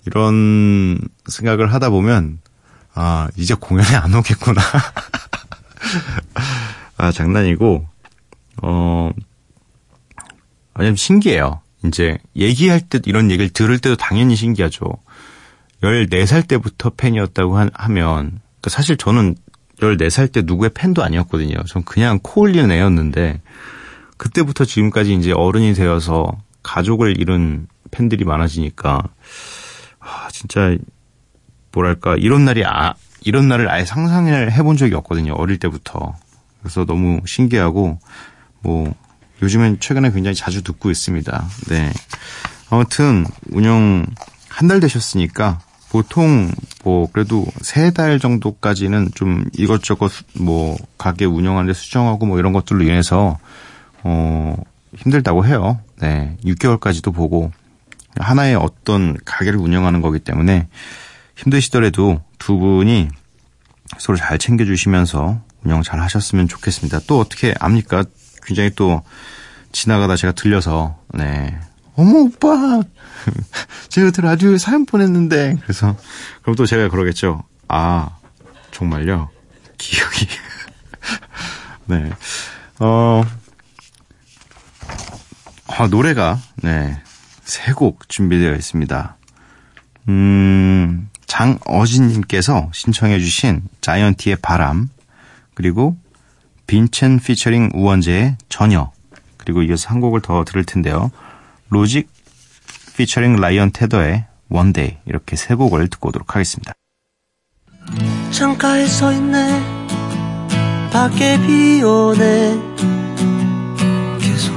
이런 0.05 0.99
생각을 1.25 1.73
하다 1.73 1.89
보면, 1.89 2.39
아, 2.93 3.29
이제 3.37 3.53
공연에 3.53 3.95
안 3.95 4.13
오겠구나. 4.13 4.61
아, 6.97 7.11
장난이고, 7.11 7.87
어, 8.61 9.11
아니, 10.73 10.95
신기해요. 10.95 11.61
이제, 11.85 12.17
얘기할 12.35 12.81
때, 12.81 12.99
이런 13.05 13.31
얘기를 13.31 13.49
들을 13.49 13.79
때도 13.79 13.95
당연히 13.95 14.35
신기하죠. 14.35 14.83
14살 15.81 16.47
때부터 16.47 16.91
팬이었다고 16.91 17.57
하, 17.57 17.89
면 17.89 18.39
그러니까 18.61 18.69
사실 18.69 18.97
저는 18.97 19.35
14살 19.83 20.31
때 20.31 20.41
누구의 20.43 20.71
팬도 20.73 21.03
아니었거든요. 21.03 21.55
전 21.67 21.83
그냥 21.83 22.19
코 22.21 22.41
올리는 22.41 22.69
애였는데, 22.71 23.41
그때부터 24.17 24.65
지금까지 24.65 25.13
이제 25.13 25.31
어른이 25.31 25.73
되어서 25.73 26.31
가족을 26.63 27.19
잃은 27.19 27.67
팬들이 27.91 28.23
많아지니까, 28.25 29.01
아, 29.99 30.27
진짜, 30.31 30.75
뭐랄까, 31.71 32.15
이런 32.17 32.45
날이, 32.45 32.63
아, 32.65 32.93
이런 33.21 33.47
날을 33.47 33.69
아예 33.69 33.85
상상을 33.85 34.51
해본 34.51 34.77
적이 34.77 34.95
없거든요. 34.95 35.33
어릴 35.33 35.59
때부터. 35.59 36.15
그래서 36.61 36.85
너무 36.85 37.21
신기하고, 37.25 37.99
뭐, 38.61 38.93
요즘엔 39.41 39.79
최근에 39.79 40.11
굉장히 40.11 40.35
자주 40.35 40.61
듣고 40.63 40.89
있습니다. 40.91 41.45
네. 41.69 41.91
아무튼, 42.69 43.25
운영 43.51 44.05
한 44.49 44.67
달 44.67 44.79
되셨으니까, 44.79 45.59
보통, 45.93 46.49
뭐, 46.83 47.07
그래도 47.13 47.45
세 47.61 47.91
달 47.93 48.17
정도까지는 48.19 49.11
좀 49.13 49.45
이것저것, 49.53 50.11
뭐, 50.39 50.75
가게 50.97 51.25
운영하는데 51.25 51.71
수정하고 51.71 52.25
뭐 52.25 52.39
이런 52.39 52.51
것들로 52.51 52.83
인해서, 52.83 53.37
어, 54.01 54.55
힘들다고 54.97 55.45
해요. 55.45 55.79
네. 55.99 56.35
6개월까지도 56.45 57.13
보고, 57.13 57.51
하나의 58.19 58.55
어떤 58.55 59.15
가게를 59.23 59.59
운영하는 59.59 60.01
거기 60.01 60.17
때문에 60.17 60.67
힘드시더라도 61.35 62.21
두 62.39 62.57
분이 62.57 63.09
서로 63.99 64.17
잘 64.17 64.39
챙겨주시면서 64.39 65.41
운영 65.63 65.83
잘 65.83 65.99
하셨으면 65.99 66.47
좋겠습니다. 66.47 67.01
또 67.05 67.19
어떻게 67.19 67.53
압니까? 67.59 68.03
굉장히 68.45 68.71
또 68.75 69.03
지나가다 69.71 70.15
제가 70.15 70.33
들려서 70.33 70.97
네 71.13 71.55
어머 71.95 72.19
오빠 72.19 72.81
제가 73.89 74.11
그 74.11 74.21
라디오에 74.21 74.57
사연 74.57 74.85
보냈는데 74.85 75.57
그래서 75.61 75.95
그럼 76.41 76.55
또 76.55 76.65
제가 76.65 76.89
그러겠죠. 76.89 77.43
아 77.67 78.17
정말요? 78.71 79.29
기억이 79.77 80.27
네 81.87 82.11
어. 82.79 83.23
아, 85.75 85.87
노래가, 85.87 86.39
네, 86.57 87.01
세 87.43 87.73
곡 87.73 88.07
준비되어 88.07 88.53
있습니다. 88.53 89.17
음, 90.09 91.09
장어진님께서 91.25 92.69
신청해주신 92.73 93.63
자이언티의 93.81 94.37
바람, 94.43 94.89
그리고 95.55 95.97
빈첸 96.67 97.19
피처링 97.19 97.71
우원재의 97.73 98.37
전혀, 98.49 98.91
그리고 99.37 99.63
이어서 99.63 99.89
한 99.89 99.99
곡을 99.99 100.21
더 100.21 100.43
들을 100.43 100.63
텐데요. 100.63 101.09
로직 101.69 102.09
피처링 102.95 103.37
라이언 103.37 103.71
테더의 103.71 104.25
One 104.49 104.70
Day, 104.70 104.97
이렇게 105.05 105.35
세 105.35 105.55
곡을 105.55 105.87
듣고 105.89 106.09
오도록 106.09 106.35
하겠습니다. 106.35 106.73
창가에 108.31 108.85
서 108.85 109.11
있네, 109.11 109.61
밖에 110.91 111.39
비 111.41 111.81
오네, 111.81 112.59
계속 114.19 114.53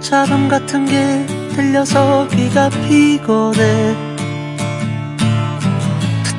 잡음 0.00 0.48
같은 0.48 0.86
게 0.86 1.26
들려서 1.54 2.28
귀가 2.28 2.68
피곤해 2.68 3.94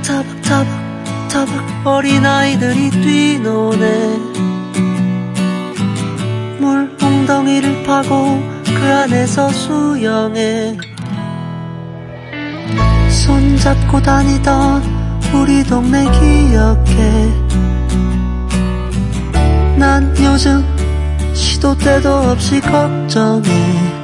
타박 0.06 0.41
타박 0.41 1.30
타박 1.30 1.88
어린아이들이 1.88 2.89
뛰노네. 2.91 4.18
물 6.60 6.96
웅덩이를 7.02 7.84
파고 7.84 8.55
그 8.76 8.94
안에서 8.94 9.50
수영해. 9.50 10.78
손잡고 13.10 14.02
다니던 14.02 14.84
우리 15.34 15.64
동네 15.64 16.04
기억해. 16.04 17.46
난 19.78 20.14
요즘 20.20 20.64
시도 21.34 21.76
때도 21.78 22.10
없이 22.10 22.60
걱정해 22.62 23.94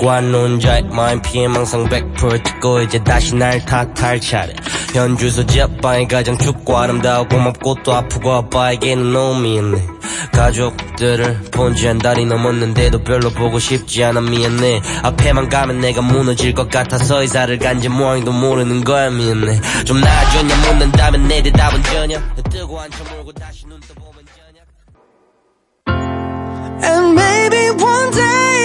관놓은 0.00 0.60
자의 0.60 0.82
마음 0.84 1.20
피해 1.20 1.46
망상 1.48 1.84
100% 1.88 2.42
듣고 2.44 2.80
이제 2.82 3.02
다시 3.02 3.34
날 3.34 3.64
탓할 3.64 4.20
차례 4.20 4.54
현주소 4.94 5.44
지압방이 5.46 6.08
가장 6.08 6.38
춥고 6.38 6.78
아름다워 6.78 7.26
고맙고 7.28 7.76
또 7.82 7.94
아프고 7.94 8.32
아빠에게는 8.32 9.12
놈이 9.12 9.56
있네 9.56 9.86
가족들을 10.32 11.42
본 11.50 11.74
지 11.74 11.86
한 11.88 11.98
달이 11.98 12.24
넘었는데도 12.26 13.02
별로 13.04 13.30
보고 13.30 13.58
싶지 13.58 14.02
않아 14.04 14.20
미안해 14.22 14.80
앞에만 15.02 15.48
가면 15.48 15.80
내가 15.80 16.00
무너질 16.02 16.54
것 16.54 16.70
같아서 16.70 17.22
이사를 17.22 17.58
간지 17.58 17.88
모양도 17.88 18.32
모르는 18.32 18.84
거야 18.84 19.10
미안해 19.10 19.60
좀 19.84 20.00
나아졌냐 20.00 20.56
묻는다면 20.56 21.28
내 21.28 21.42
대답은 21.42 21.82
전혀 21.84 22.18
뜨고 22.50 22.80
앉혀 22.80 23.04
물고 23.14 23.32
다시 23.32 23.66
눈 23.66 23.78
떠보면 23.80 24.24
전혀 24.36 24.60
And 26.82 27.12
maybe 27.14 27.68
one 27.84 28.10
day 28.12 28.59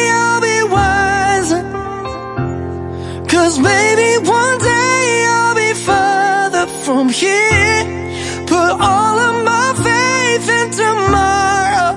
Cause 3.35 3.59
maybe 3.59 4.29
one 4.29 4.57
day 4.59 5.25
I'll 5.27 5.55
be 5.55 5.73
further 5.73 6.67
from 6.85 7.09
here. 7.09 7.83
Put 8.47 8.71
all 8.79 9.17
of 9.27 9.43
my 9.43 9.73
faith 9.85 10.47
in 10.59 10.71
tomorrow. 10.71 11.91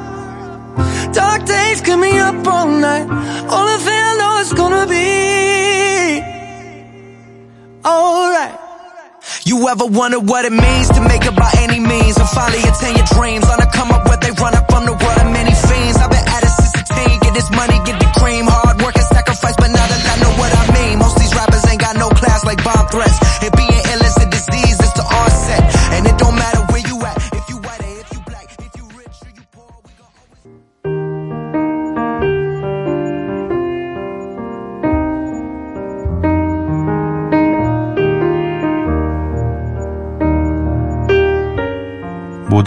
Dark 1.13 1.45
days 1.45 1.81
keep 1.81 1.97
me 2.01 2.19
up 2.19 2.45
all 2.45 2.67
night. 2.67 3.07
Only 3.57 3.79
thing 3.87 4.01
I 4.11 4.15
know 4.19 4.39
is 4.41 4.53
gonna 4.53 4.87
be 4.89 6.21
alright. 7.87 8.59
You 9.45 9.69
ever 9.69 9.87
wonder 9.87 10.19
what 10.19 10.45
it 10.45 10.51
means 10.53 10.89
to 10.91 11.01
make 11.01 11.25
it 11.25 11.37
by 11.37 11.53
any 11.59 11.79
means 11.79 12.17
and 12.19 12.29
finally 12.31 12.63
attain 12.65 12.97
your 12.97 13.07
dreams? 13.15 13.45
On 13.49 13.63
a 13.63 13.68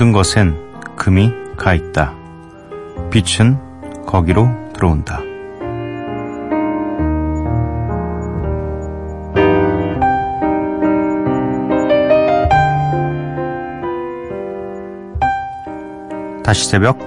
모든 0.02 0.12
것엔 0.12 0.58
금이 0.96 1.32
가 1.56 1.76
있다. 1.76 2.16
빛은 3.12 4.04
거기로 4.08 4.50
들어온다. 4.74 5.20
다시 16.44 16.66
새벽 16.68 16.98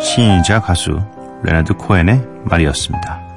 시인이자 0.00 0.60
가수 0.60 1.00
레나드 1.44 1.74
코엔의 1.74 2.20
말이었습니다. 2.42 3.29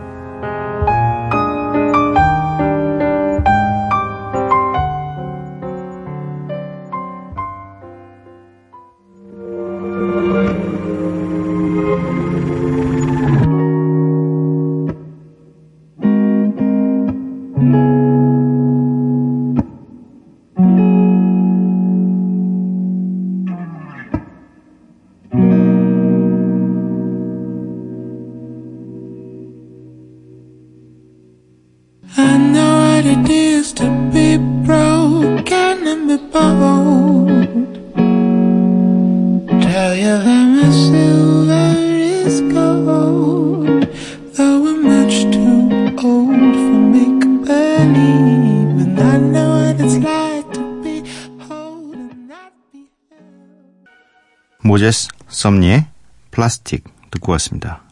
모제스 54.74 55.10
섬니의 55.28 55.86
플라스틱 56.32 56.84
듣고 57.12 57.32
왔습니다. 57.34 57.84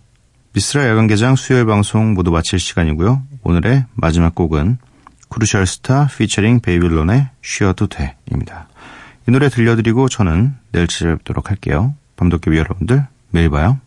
미쓰라 0.54 0.88
야간개장 0.88 1.36
수요일 1.36 1.68
방송 1.68 2.16
모두 2.16 2.32
마칠 2.32 2.58
시간이고요. 2.58 3.22
오늘의 3.44 3.86
마지막 3.94 4.34
곡은 4.34 4.80
크루셜 5.30 5.68
스타 5.68 6.08
피처링 6.08 6.62
베이빌론의 6.62 7.30
쉬어도 7.44 7.86
돼입니다. 7.86 8.68
이 9.28 9.32
노래 9.32 9.50
들려드리고 9.50 10.10
저는 10.10 10.56
내일 10.72 10.88
찾아뵙도록 10.88 11.52
할게요. 11.52 11.94
밤도깨비 12.16 12.58
여러분들 12.58 13.06
매일 13.30 13.52
봐요. 13.52 13.80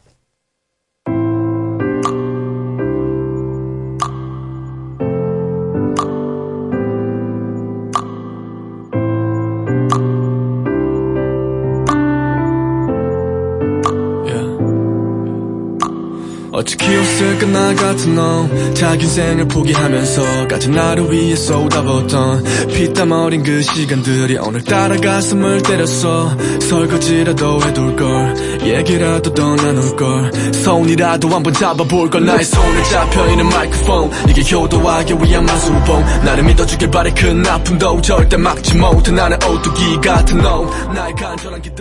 나 17.55 17.73
같은 17.73 18.17
놈. 18.17 18.75
자기 18.75 19.07
생을 19.07 19.47
포기하면서 19.47 20.49
까지 20.49 20.69
나를 20.69 21.11
위해 21.11 21.37
쏟아붓던 21.37 22.43
피땀 22.69 23.13
어린 23.13 23.45
그 23.45 23.63
시간들이 23.63 24.37
오늘따라 24.39 24.97
가슴을 24.97 25.63
때렸어. 25.63 26.37
설거지라도 26.61 27.63
해둘걸. 27.63 28.61
얘기라도 28.63 29.33
더 29.33 29.55
나눌걸. 29.55 30.33
손이라도 30.53 31.29
한번 31.29 31.53
잡아볼걸. 31.53 32.27
나의 32.27 32.45
손에 32.45 32.83
잡혀있는 32.83 33.49
마이크폰. 33.49 34.11
이게 34.29 34.43
효도하기 34.53 35.15
위한 35.23 35.47
마수봉. 35.47 36.05
나를 36.25 36.43
믿어주길 36.45 36.91
바래. 36.91 37.15
큰 37.15 37.47
아픔도 37.47 38.03
절대 38.03 38.37
막지 38.37 38.77
못해. 38.77 39.13
나는 39.13 39.37
오뚜기 39.45 40.01
같은 40.01 40.39
놈. 40.39 40.69
나의 40.93 41.15
간절한 41.15 41.55
하늘 41.55 41.75